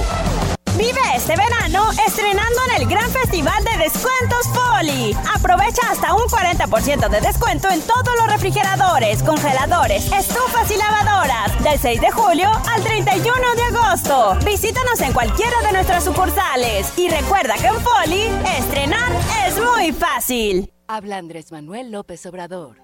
[0.82, 5.16] Vive este verano estrenando en el gran festival de descuentos Poli.
[5.32, 11.62] Aprovecha hasta un 40% de descuento en todos los refrigeradores, congeladores, estufas y lavadoras.
[11.62, 14.34] Del 6 de julio al 31 de agosto.
[14.44, 16.92] Visítanos en cualquiera de nuestras sucursales.
[16.98, 18.22] Y recuerda que en Poli,
[18.58, 19.12] estrenar
[19.46, 20.72] es muy fácil.
[20.88, 22.78] Habla Andrés Manuel López Obrador.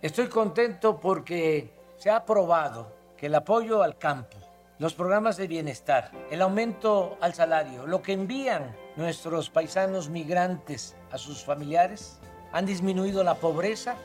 [0.00, 4.43] Estoy contento porque se ha aprobado que el apoyo al campo
[4.84, 11.16] los programas de bienestar, el aumento al salario, lo que envían nuestros paisanos migrantes a
[11.16, 12.20] sus familiares,
[12.52, 13.96] han disminuido la pobreza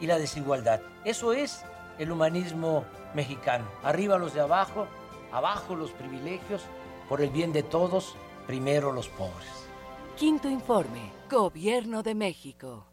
[0.00, 0.80] y la desigualdad.
[1.04, 1.62] Eso es
[2.00, 3.64] el humanismo mexicano.
[3.84, 4.88] Arriba los de abajo,
[5.30, 6.62] abajo los privilegios,
[7.08, 8.16] por el bien de todos,
[8.48, 9.68] primero los pobres.
[10.16, 12.86] Quinto informe, Gobierno de México.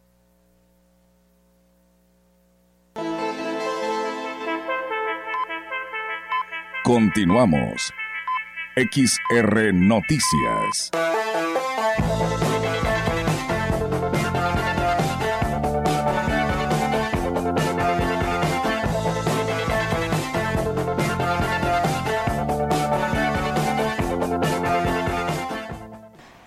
[6.91, 7.93] Continuamos.
[8.75, 10.91] XR Noticias.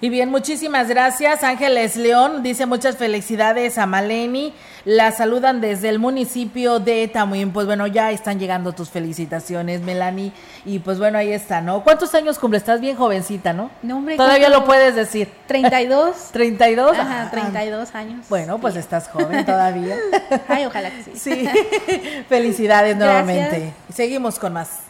[0.04, 1.42] Y bien, muchísimas gracias.
[1.42, 4.52] Ángeles León dice muchas felicidades a Maleni.
[4.84, 7.52] La saludan desde el municipio de Tamuín.
[7.52, 10.32] Pues bueno, ya están llegando tus felicitaciones, Melanie.
[10.66, 11.82] Y pues bueno, ahí está, ¿no?
[11.82, 12.58] ¿Cuántos años cumple?
[12.58, 13.70] Estás bien jovencita, ¿no?
[13.80, 14.18] No, hombre.
[14.18, 15.32] Todavía lo puedes decir.
[15.46, 16.14] 32.
[16.32, 16.98] 32.
[16.98, 18.26] Ajá, 32 años.
[18.28, 19.96] Bueno, pues estás joven todavía.
[20.48, 21.12] Ay, ojalá que sí.
[21.14, 21.48] Sí.
[22.28, 23.72] Felicidades nuevamente.
[23.90, 24.80] Seguimos con más.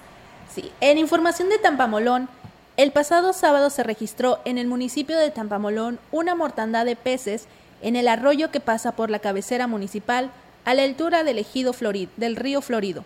[0.53, 0.73] Sí.
[0.81, 2.29] En información de Tampamolón,
[2.77, 7.47] el pasado sábado se registró en el municipio de Tampamolón una mortandad de peces
[7.83, 10.31] en el arroyo que pasa por la cabecera municipal
[10.65, 13.05] a la altura del ejido Florid, del río Florido.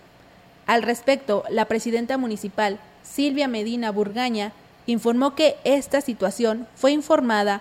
[0.67, 4.53] Al respecto, la presidenta municipal, Silvia Medina Burgaña,
[4.87, 7.61] informó que esta situación fue informada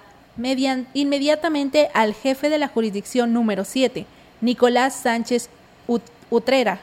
[0.93, 4.05] inmediatamente al jefe de la jurisdicción número 7,
[4.39, 5.49] Nicolás Sánchez
[6.29, 6.79] Utrera,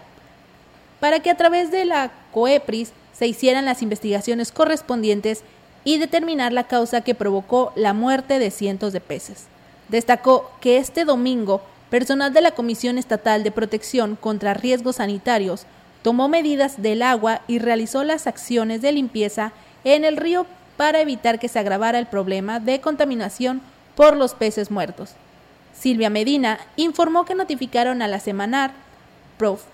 [1.00, 5.42] para que a través de la COEPRIS se hicieran las investigaciones correspondientes
[5.84, 9.46] y determinar la causa que provocó la muerte de cientos de peces.
[9.88, 15.66] Destacó que este domingo, personal de la Comisión Estatal de Protección contra Riesgos Sanitarios
[16.02, 19.52] tomó medidas del agua y realizó las acciones de limpieza
[19.84, 20.46] en el río
[20.76, 23.62] para evitar que se agravara el problema de contaminación
[23.94, 25.12] por los peces muertos.
[25.72, 28.72] Silvia Medina informó que notificaron a la Semanar,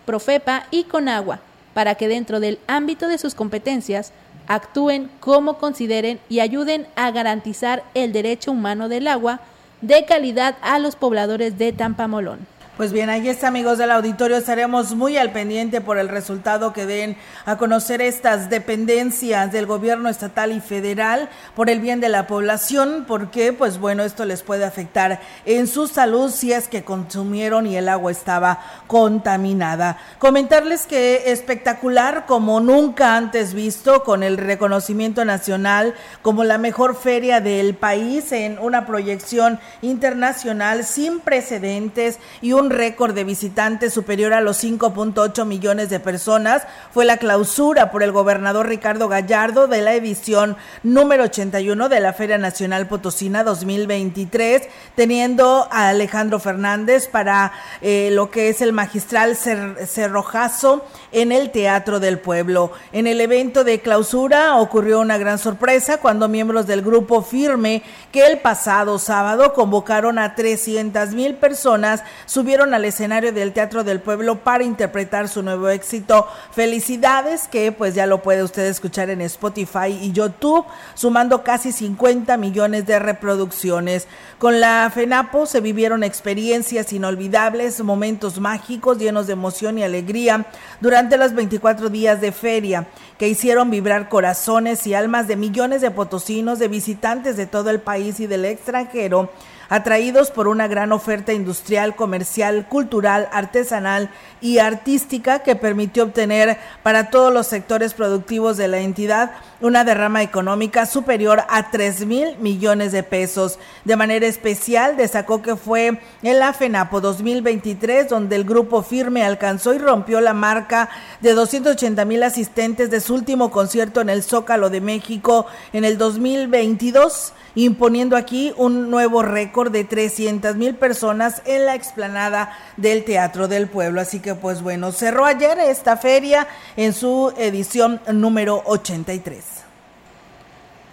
[0.05, 1.41] Profepa y Conagua
[1.75, 4.13] para que dentro del ámbito de sus competencias
[4.47, 9.41] actúen como consideren y ayuden a garantizar el derecho humano del agua
[9.81, 12.47] de calidad a los pobladores de Tampamolón.
[12.81, 14.39] Pues bien, ahí está, amigos del auditorio.
[14.39, 17.15] Estaremos muy al pendiente por el resultado que den
[17.45, 23.05] a conocer estas dependencias del gobierno estatal y federal por el bien de la población,
[23.07, 27.77] porque, pues bueno, esto les puede afectar en su salud si es que consumieron y
[27.77, 29.99] el agua estaba contaminada.
[30.19, 37.43] Comentarles que espectacular, como nunca antes visto, con el reconocimiento nacional como la mejor feria
[37.43, 44.41] del país en una proyección internacional sin precedentes y un récord de visitantes superior a
[44.41, 46.63] los 5.8 millones de personas
[46.93, 52.13] fue la clausura por el gobernador Ricardo Gallardo de la edición número 81 de la
[52.13, 59.37] Feria Nacional Potosina 2023, teniendo a Alejandro Fernández para eh, lo que es el magistral
[59.37, 62.73] cerrojazo en el Teatro del Pueblo.
[62.93, 68.27] En el evento de clausura ocurrió una gran sorpresa cuando miembros del grupo Firme, que
[68.27, 74.01] el pasado sábado convocaron a 300 mil personas, subieron subieron al escenario del Teatro del
[74.01, 79.21] Pueblo para interpretar su nuevo éxito Felicidades, que pues ya lo puede usted escuchar en
[79.21, 84.09] Spotify y YouTube, sumando casi 50 millones de reproducciones.
[84.39, 90.47] Con la FENAPO se vivieron experiencias inolvidables, momentos mágicos llenos de emoción y alegría
[90.81, 95.93] durante los 24 días de feria que hicieron vibrar corazones y almas de millones de
[95.93, 99.31] potosinos, de visitantes de todo el país y del extranjero
[99.71, 104.11] atraídos por una gran oferta industrial, comercial, cultural, artesanal
[104.43, 110.23] y artística que permitió obtener para todos los sectores productivos de la entidad una derrama
[110.23, 113.59] económica superior a 3 mil millones de pesos.
[113.85, 119.73] De manera especial, destacó que fue en la FENAPO 2023 donde el grupo firme alcanzó
[119.73, 120.89] y rompió la marca
[121.21, 125.97] de 280 mil asistentes de su último concierto en el Zócalo de México en el
[125.97, 133.49] 2022 imponiendo aquí un nuevo récord de 300 mil personas en la explanada del Teatro
[133.49, 134.01] del Pueblo.
[134.01, 136.49] Así que pues bueno, cerró ayer esta feria
[136.79, 139.45] en su edición número 83.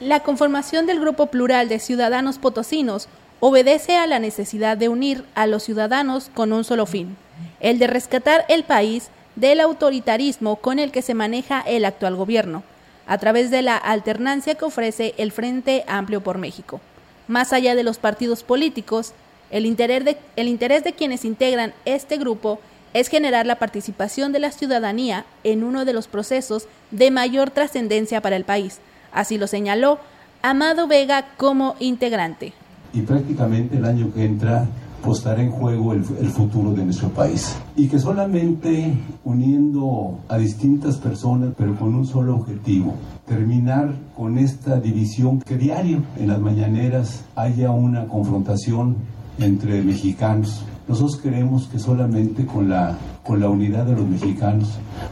[0.01, 3.07] La conformación del Grupo Plural de Ciudadanos Potosinos
[3.39, 7.15] obedece a la necesidad de unir a los ciudadanos con un solo fin,
[7.61, 12.63] el de rescatar el país del autoritarismo con el que se maneja el actual gobierno
[13.07, 16.81] a través de la alternancia que ofrece el Frente Amplio por México.
[17.27, 19.13] Más allá de los partidos políticos,
[19.49, 22.59] el interés, de, quienes integran este grupo
[22.93, 28.21] es generar la participación de la ciudadanía en uno de los procesos de mayor trascendencia
[28.21, 28.79] para el país.
[29.11, 29.99] Así lo señaló
[30.41, 32.53] Amado Vega como integrante.
[32.93, 34.65] Y prácticamente el año que entra
[35.03, 37.55] postará en juego el, el, futuro de nuestro país.
[37.75, 38.93] Y que solamente
[39.23, 42.93] uniendo a distintas personas, pero con un solo objetivo,
[43.25, 48.95] terminar con esta división que diario en las mañaneras haya una confrontación
[49.39, 50.63] entre mexicanos.
[50.87, 54.69] Nosotros creemos que solamente con la, con la unidad de los mexicanos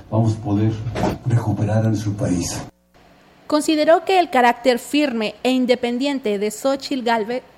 [0.10, 0.72] vamos a poder
[1.26, 2.62] recuperar a nuestro país.
[3.48, 7.04] Consideró que el carácter firme e independiente de Xochitl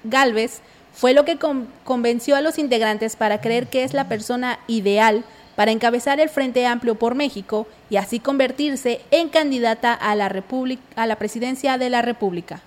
[0.03, 0.61] Galvez
[0.97, 5.23] fue lo que con convenció a los integrantes para creer que es la persona ideal
[5.55, 10.31] para encabezar el Frente Amplio por México y así convertirse en candidata a la,
[10.95, 12.61] a la presidencia de la República.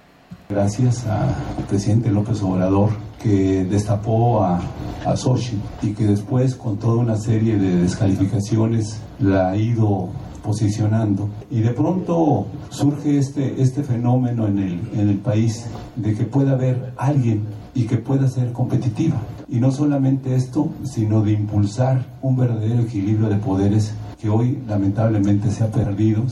[0.49, 1.35] Gracias al
[1.69, 4.61] presidente López Obrador que destapó a,
[5.05, 10.09] a Xochitl y que después con toda una serie de descalificaciones la ha ido
[10.45, 15.67] posicionando y de pronto surge este, este fenómeno en el, en el país
[15.97, 19.17] de que pueda haber alguien y que pueda ser competitiva.
[19.49, 25.51] Y no solamente esto, sino de impulsar un verdadero equilibrio de poderes que hoy lamentablemente
[25.51, 26.25] se ha perdido.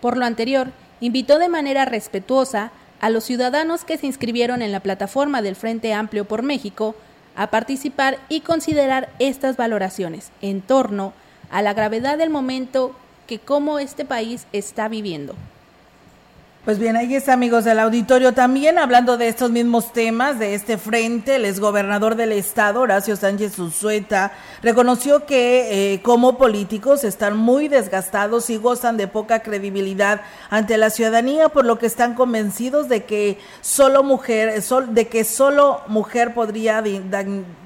[0.00, 4.80] Por lo anterior, invitó de manera respetuosa a los ciudadanos que se inscribieron en la
[4.80, 6.94] plataforma del Frente Amplio por México
[7.36, 11.12] a participar y considerar estas valoraciones en torno
[11.50, 12.94] a la gravedad del momento
[13.26, 15.34] que como este país está viviendo.
[16.62, 20.76] Pues bien, ahí está, amigos del auditorio, también hablando de estos mismos temas, de este
[20.76, 24.32] frente, el exgobernador del estado, Horacio Sánchez Uzueta,
[24.62, 30.90] reconoció que eh, como políticos están muy desgastados y gozan de poca credibilidad ante la
[30.90, 36.34] ciudadanía, por lo que están convencidos de que solo mujer, sol, de que solo mujer
[36.34, 36.84] podría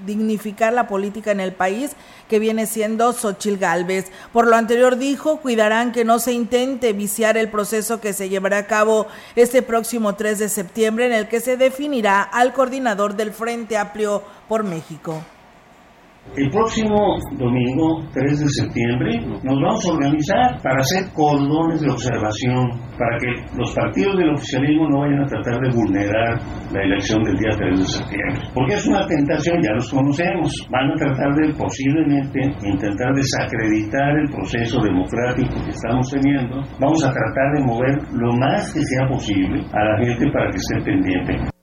[0.07, 1.97] dignificar la política en el país
[2.29, 4.07] que viene siendo Xochil Gálvez.
[4.33, 8.59] Por lo anterior dijo, cuidarán que no se intente viciar el proceso que se llevará
[8.59, 9.07] a cabo
[9.37, 14.23] este próximo 3 de septiembre en el que se definirá al coordinador del Frente Amplio
[14.49, 15.23] por México.
[16.37, 22.65] El próximo domingo, 3 de septiembre, nos vamos a organizar para hacer cordones de observación,
[22.99, 26.41] para que los partidos del oficialismo no vayan a tratar de vulnerar
[26.73, 28.43] la elección del día 3 de septiembre.
[28.53, 30.51] Porque es una tentación, ya los conocemos.
[30.73, 36.57] Van a tratar de posiblemente intentar desacreditar el proceso democrático que estamos teniendo.
[36.81, 40.57] Vamos a tratar de mover lo más que sea posible a la gente para que
[40.57, 41.54] esté pendiente.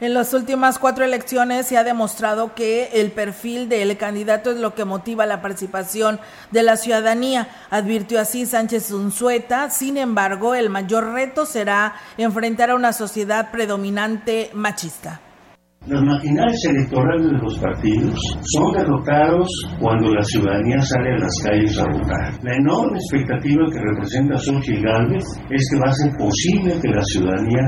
[0.00, 4.74] En las últimas cuatro elecciones se ha demostrado que el perfil del candidato es lo
[4.74, 6.18] que motiva la participación
[6.50, 9.68] de la ciudadanía, advirtió así Sánchez Unzueta.
[9.68, 15.20] Sin embargo, el mayor reto será enfrentar a una sociedad predominante machista.
[15.86, 18.14] Los maquinarios electorales de los partidos
[18.52, 19.48] son derrotados
[19.80, 22.44] cuando la ciudadanía sale a las calles a votar.
[22.44, 27.02] La enorme expectativa que representa Xochitl Gálvez es que va a ser posible que la
[27.02, 27.64] ciudadanía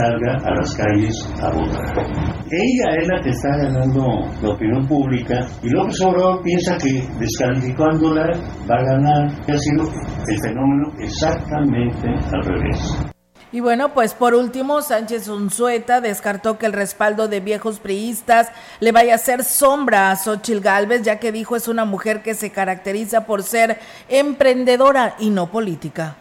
[0.00, 2.06] salga a las calles a votar.
[2.48, 4.06] Ella es la que está ganando
[4.40, 8.30] la opinión pública y López Obrador piensa que descalificándola
[8.70, 9.26] va a ganar.
[9.26, 9.82] Ha sido
[10.28, 13.17] el fenómeno exactamente al revés.
[13.50, 18.48] Y bueno, pues por último, Sánchez Unzueta descartó que el respaldo de viejos priistas
[18.80, 22.34] le vaya a hacer sombra a Xochil Gálvez, ya que dijo es una mujer que
[22.34, 23.78] se caracteriza por ser
[24.10, 26.16] emprendedora y no política.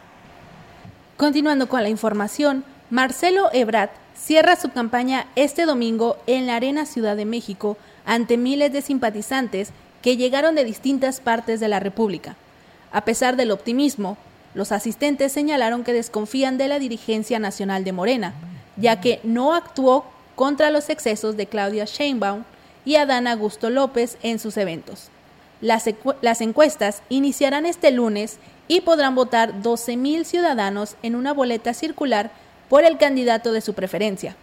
[1.17, 7.17] Continuando con la información, Marcelo Ebrat cierra su campaña este domingo en la Arena Ciudad
[7.17, 9.71] de México ante miles de simpatizantes
[10.01, 12.37] que llegaron de distintas partes de la República.
[12.93, 14.17] A pesar del optimismo,
[14.53, 18.33] los asistentes señalaron que desconfían de la dirigencia nacional de Morena,
[18.75, 22.43] ya que no actuó contra los excesos de Claudia Sheinbaum
[22.85, 25.09] y Adán Augusto López en sus eventos.
[25.61, 25.85] Las,
[26.21, 28.37] las encuestas iniciarán este lunes
[28.67, 32.31] y podrán votar 12.000 ciudadanos en una boleta circular
[32.69, 34.35] por el candidato de su preferencia.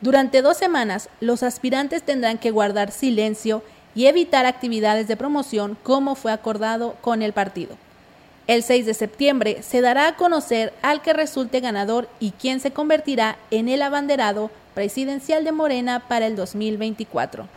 [0.00, 3.62] Durante dos semanas, los aspirantes tendrán que guardar silencio
[3.94, 7.76] y evitar actividades de promoción como fue acordado con el partido.
[8.46, 12.70] El 6 de septiembre se dará a conocer al que resulte ganador y quién se
[12.70, 17.48] convertirá en el abanderado presidencial de Morena para el 2024.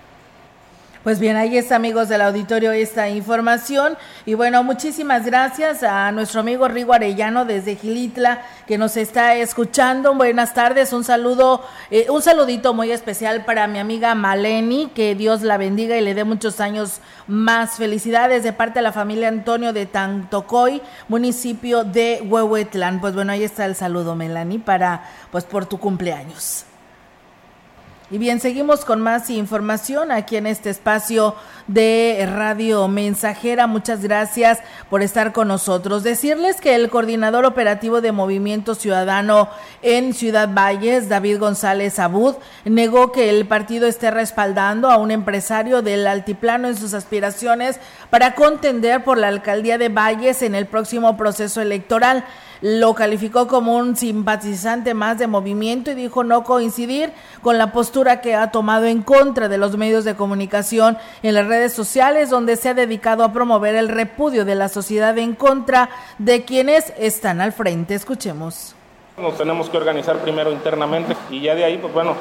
[1.03, 3.97] Pues bien, ahí está, amigos del auditorio, esta información.
[4.25, 10.13] Y bueno, muchísimas gracias a nuestro amigo Rigo Arellano desde Gilitla, que nos está escuchando.
[10.13, 15.41] Buenas tardes, un saludo, eh, un saludito muy especial para mi amiga Maleni, que Dios
[15.41, 17.77] la bendiga y le dé muchos años más.
[17.77, 22.99] Felicidades de parte de la familia Antonio de Tantocoy, municipio de Huehuetlán.
[22.99, 26.65] Pues bueno, ahí está el saludo, Melanie, para, pues por tu cumpleaños.
[28.11, 31.35] Y bien, seguimos con más información aquí en este espacio
[31.69, 33.67] de Radio Mensajera.
[33.67, 34.59] Muchas gracias
[34.89, 36.03] por estar con nosotros.
[36.03, 39.49] Decirles que el coordinador operativo de Movimiento Ciudadano
[39.83, 45.83] en Ciudad Valles, David González Abud, negó que el partido esté respaldando a un empresario
[45.83, 51.17] del altiplano en sus aspiraciones para contender por la alcaldía de Valles en el próximo
[51.17, 52.25] proceso electoral
[52.61, 57.11] lo calificó como un simpatizante más de movimiento y dijo no coincidir
[57.41, 61.47] con la postura que ha tomado en contra de los medios de comunicación en las
[61.47, 65.89] redes sociales, donde se ha dedicado a promover el repudio de la sociedad en contra
[66.17, 67.95] de quienes están al frente.
[67.95, 68.75] Escuchemos.
[69.21, 72.15] Nos tenemos que organizar primero internamente y ya de ahí, pues bueno,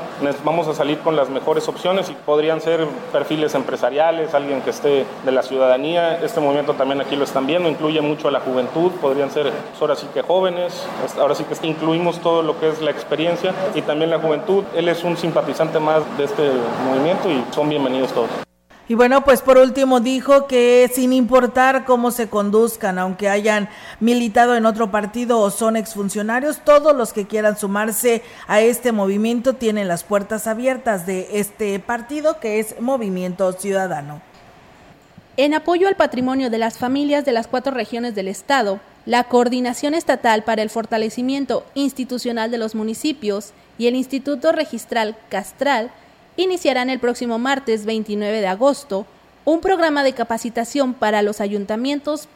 [0.45, 5.07] vamos a salir con las mejores opciones y podrían ser perfiles empresariales, alguien que esté
[5.25, 6.19] de la ciudadanía.
[6.21, 9.81] Este movimiento también aquí lo están viendo, incluye mucho a la juventud, podrían ser pues,
[9.81, 10.87] ahora sí que jóvenes,
[11.21, 14.65] ahora sí que incluimos todo lo que es la experiencia y también la juventud.
[14.75, 16.51] Él es un simpatizante más de este
[16.85, 18.48] movimiento y son bienvenidos todos.
[18.91, 23.69] Y bueno, pues por último dijo que sin importar cómo se conduzcan, aunque hayan
[24.01, 29.53] militado en otro partido o son exfuncionarios, todos los que quieran sumarse a este movimiento
[29.53, 34.23] tienen las puertas abiertas de este partido que es Movimiento Ciudadano.
[35.37, 39.93] En apoyo al patrimonio de las familias de las cuatro regiones del Estado, la Coordinación
[39.93, 45.91] Estatal para el Fortalecimiento Institucional de los Municipios y el Instituto Registral Castral
[46.39, 49.07] iniciarán el próximo martes 29 de agosto
[49.45, 52.29] un programa de capacitación para los ayuntamientos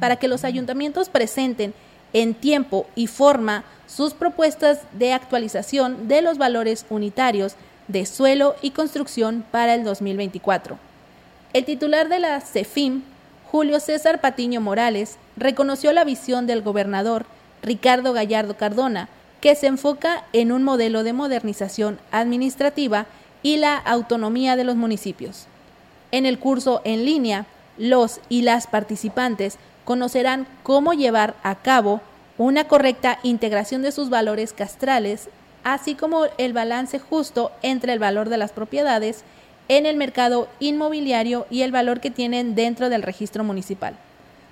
[0.00, 1.72] para que los ayuntamientos presenten
[2.12, 7.54] en tiempo y forma sus propuestas de actualización de los valores unitarios
[7.88, 10.78] de suelo y construcción para el 2024.
[11.52, 13.02] El titular de la CEFIM,
[13.50, 17.26] Julio César Patiño Morales, reconoció la visión del gobernador
[17.62, 19.08] Ricardo Gallardo Cardona,
[19.40, 23.06] que se enfoca en un modelo de modernización administrativa
[23.46, 25.46] y la autonomía de los municipios.
[26.10, 27.46] En el curso en línea,
[27.78, 32.00] los y las participantes conocerán cómo llevar a cabo
[32.38, 35.28] una correcta integración de sus valores castrales,
[35.62, 39.22] así como el balance justo entre el valor de las propiedades
[39.68, 43.94] en el mercado inmobiliario y el valor que tienen dentro del registro municipal.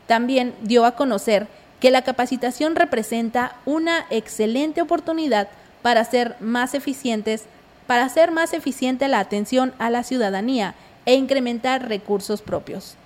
[0.07, 1.49] También dio a conocer
[1.81, 5.49] que la capacitación representa una excelente oportunidad
[5.83, 7.47] para ser más eficientes
[7.87, 10.75] para hacer más eficiente la atención a la ciudadanía
[11.07, 12.97] e incrementar recursos propios.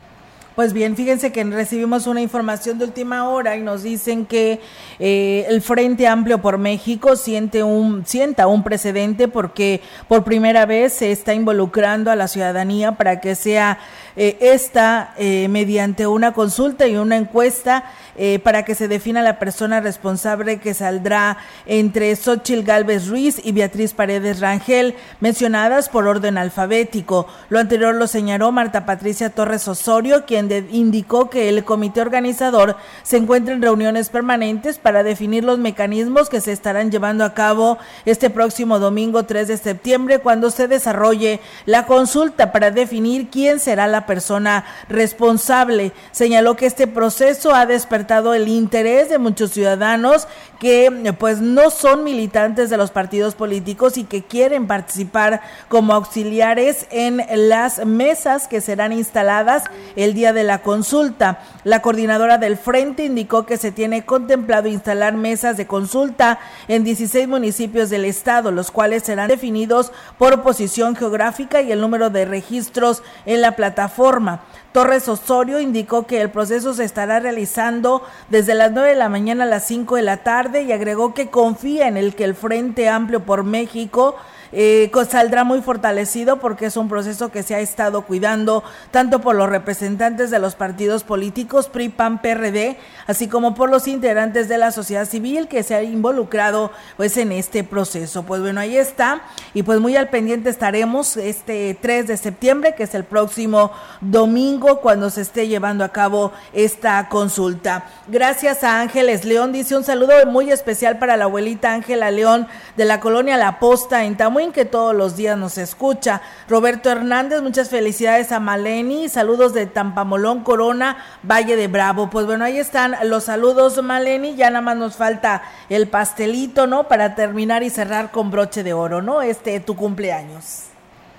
[0.59, 4.61] Pues bien, fíjense que recibimos una información de última hora y nos dicen que
[4.98, 10.94] eh, el Frente Amplio por México siente un, sienta un precedente porque por primera vez
[10.94, 13.78] se está involucrando a la ciudadanía para que sea
[14.20, 17.84] eh, esta eh, mediante una consulta y una encuesta
[18.16, 23.52] eh, para que se defina la persona responsable que saldrá entre Xochil Gálvez Ruiz y
[23.52, 27.28] Beatriz Paredes Rangel, mencionadas por orden alfabético.
[27.48, 33.16] Lo anterior lo señaló Marta Patricia Torres Osorio, quien indicó que el comité organizador se
[33.16, 38.30] encuentra en reuniones permanentes para definir los mecanismos que se estarán llevando a cabo este
[38.30, 44.07] próximo domingo 3 de septiembre cuando se desarrolle la consulta para definir quién será la
[44.07, 45.92] persona responsable.
[46.12, 50.28] Señaló que este proceso ha despertado el interés de muchos ciudadanos
[50.59, 56.86] que pues no son militantes de los partidos políticos y que quieren participar como auxiliares
[56.90, 59.64] en las mesas que serán instaladas
[59.96, 61.40] el día de la consulta.
[61.64, 67.28] La coordinadora del frente indicó que se tiene contemplado instalar mesas de consulta en 16
[67.28, 73.02] municipios del estado, los cuales serán definidos por posición geográfica y el número de registros
[73.26, 74.42] en la plataforma.
[74.73, 79.45] Torres Osorio indicó que el proceso se estará realizando desde las 9 de la mañana
[79.45, 82.89] a las 5 de la tarde y agregó que confía en el que el Frente
[82.89, 84.16] Amplio por México
[84.53, 89.34] eh, saldrá muy fortalecido porque es un proceso que se ha estado cuidando tanto por
[89.34, 92.76] los representantes de los partidos políticos PRI, PAN, PRD,
[93.07, 97.32] así como por los integrantes de la sociedad civil que se ha involucrado pues en
[97.32, 98.22] este proceso.
[98.22, 99.22] Pues bueno, ahí está
[99.55, 104.80] y pues muy al pendiente estaremos este 3 de septiembre, que es el próximo domingo
[104.80, 107.84] cuando se esté llevando a cabo esta consulta.
[108.09, 112.46] Gracias a Ángeles León, dice un saludo muy especial para la abuelita Ángela León
[112.76, 116.22] de la colonia La Posta en Tamu que todos los días nos escucha.
[116.49, 122.09] Roberto Hernández, muchas felicidades a Maleni, saludos de Tampamolón, Corona, Valle de Bravo.
[122.09, 126.84] Pues bueno, ahí están los saludos, Maleni, ya nada más nos falta el pastelito, ¿no?
[126.84, 129.22] Para terminar y cerrar con broche de oro, ¿no?
[129.22, 130.66] Este, tu cumpleaños.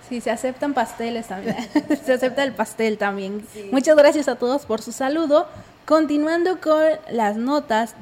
[0.08, 1.58] Sí, se aceptan pasteles también.
[2.06, 3.46] se acepta el pastel también.
[3.72, 5.46] Muchas gracias a todos por su saludo.
[5.86, 7.96] Continuando con las notas,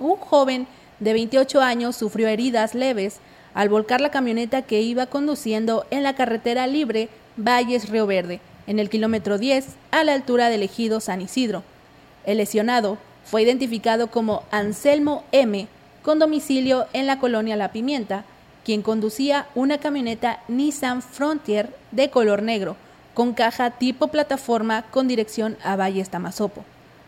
[0.00, 0.66] un joven
[0.98, 3.20] de 28 años sufrió heridas leves
[3.56, 8.78] al volcar la camioneta que iba conduciendo en la carretera libre Valles Río Verde, en
[8.78, 11.62] el kilómetro 10, a la altura del ejido San Isidro.
[12.26, 15.68] El lesionado fue identificado como Anselmo M.,
[16.02, 18.24] con domicilio en la colonia La Pimienta,
[18.62, 22.76] quien conducía una camioneta Nissan Frontier de color negro,
[23.14, 26.62] con caja tipo plataforma con dirección a Valles Tamazopo.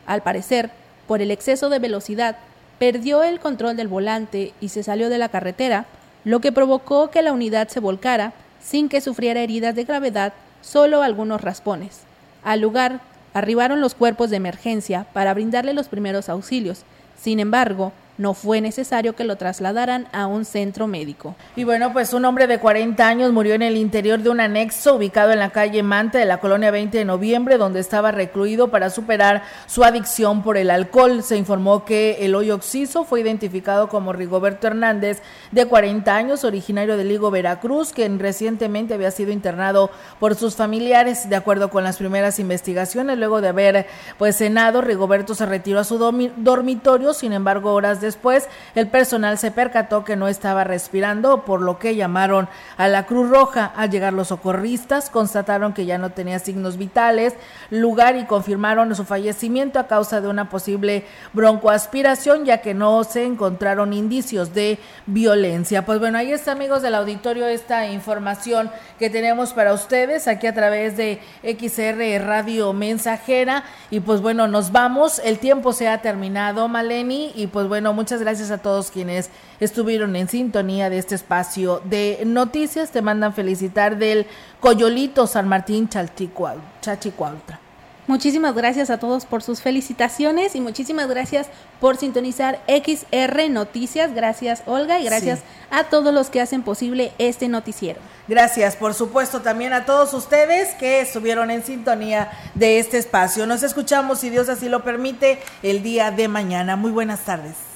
[0.07, 0.71] Al parecer,
[1.07, 2.39] por el exceso de velocidad,
[2.79, 5.85] perdió el control del volante y se salió de la carretera,
[6.25, 11.03] lo que provocó que la unidad se volcara sin que sufriera heridas de gravedad, solo
[11.03, 12.01] algunos raspones.
[12.45, 13.01] Al lugar
[13.35, 16.85] arribaron los cuerpos de emergencia para brindarle los primeros auxilios.
[17.17, 21.37] Sin embargo, no fue necesario que lo trasladaran a un centro médico.
[21.57, 24.97] Y bueno, pues un hombre de 40 años murió en el interior de un anexo
[24.97, 28.91] ubicado en la calle Mante de la colonia 20 de noviembre, donde estaba recluido para
[28.91, 31.23] superar su adicción por el alcohol.
[31.23, 36.97] Se informó que el hoyo oxiso fue identificado como Rigoberto Hernández, de 40 años, originario
[36.97, 41.31] de Ligo, Veracruz, quien recientemente había sido internado por sus familiares.
[41.31, 43.87] De acuerdo con las primeras investigaciones, luego de haber
[44.19, 49.37] pues cenado, Rigoberto se retiró a su dormitorio, sin embargo, horas de después, el personal
[49.39, 53.67] se percató que no estaba respirando, por lo que llamaron a la Cruz Roja.
[53.77, 57.35] Al llegar los socorristas, constataron que ya no tenía signos vitales,
[57.71, 61.05] lugar y confirmaron su fallecimiento a causa de una posible
[61.35, 65.85] broncoaspiración, ya que no se encontraron indicios de violencia.
[65.85, 70.55] Pues bueno, ahí está, amigos del auditorio, esta información que tenemos para ustedes aquí a
[70.55, 73.65] través de XR Radio Mensajera.
[73.91, 75.21] Y pues bueno, nos vamos.
[75.25, 77.33] El tiempo se ha terminado, Maleni.
[77.35, 79.29] Y pues bueno, muchas gracias a todos quienes
[79.59, 82.93] estuvieron en sintonía de este espacio de noticias.
[82.93, 84.25] Te mandan felicitar del
[84.61, 87.59] Coyolito San Martín Chachicuautra.
[88.07, 91.49] Muchísimas gracias a todos por sus felicitaciones y muchísimas gracias
[91.81, 94.15] por sintonizar XR Noticias.
[94.15, 95.41] Gracias Olga y gracias
[95.71, 98.01] a todos los que hacen posible este noticiero.
[98.29, 103.45] Gracias, por supuesto, también a todos ustedes que estuvieron en sintonía de este espacio.
[103.45, 106.77] Nos escuchamos, si Dios así lo permite, el día de mañana.
[106.77, 107.68] Muy buenas tardes.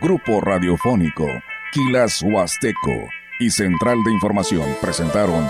[0.00, 1.26] Grupo Radiofónico,
[1.72, 5.46] Quilas Huasteco y Central de Información presentaron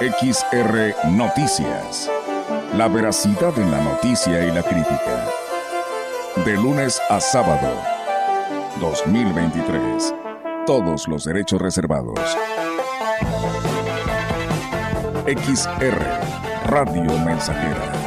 [0.00, 2.10] XR Noticias.
[2.76, 5.28] La veracidad en la noticia y la crítica.
[6.44, 7.80] De lunes a sábado,
[8.80, 10.12] 2023.
[10.66, 12.18] Todos los derechos reservados.
[15.26, 16.02] XR
[16.66, 18.01] Radio Mensajera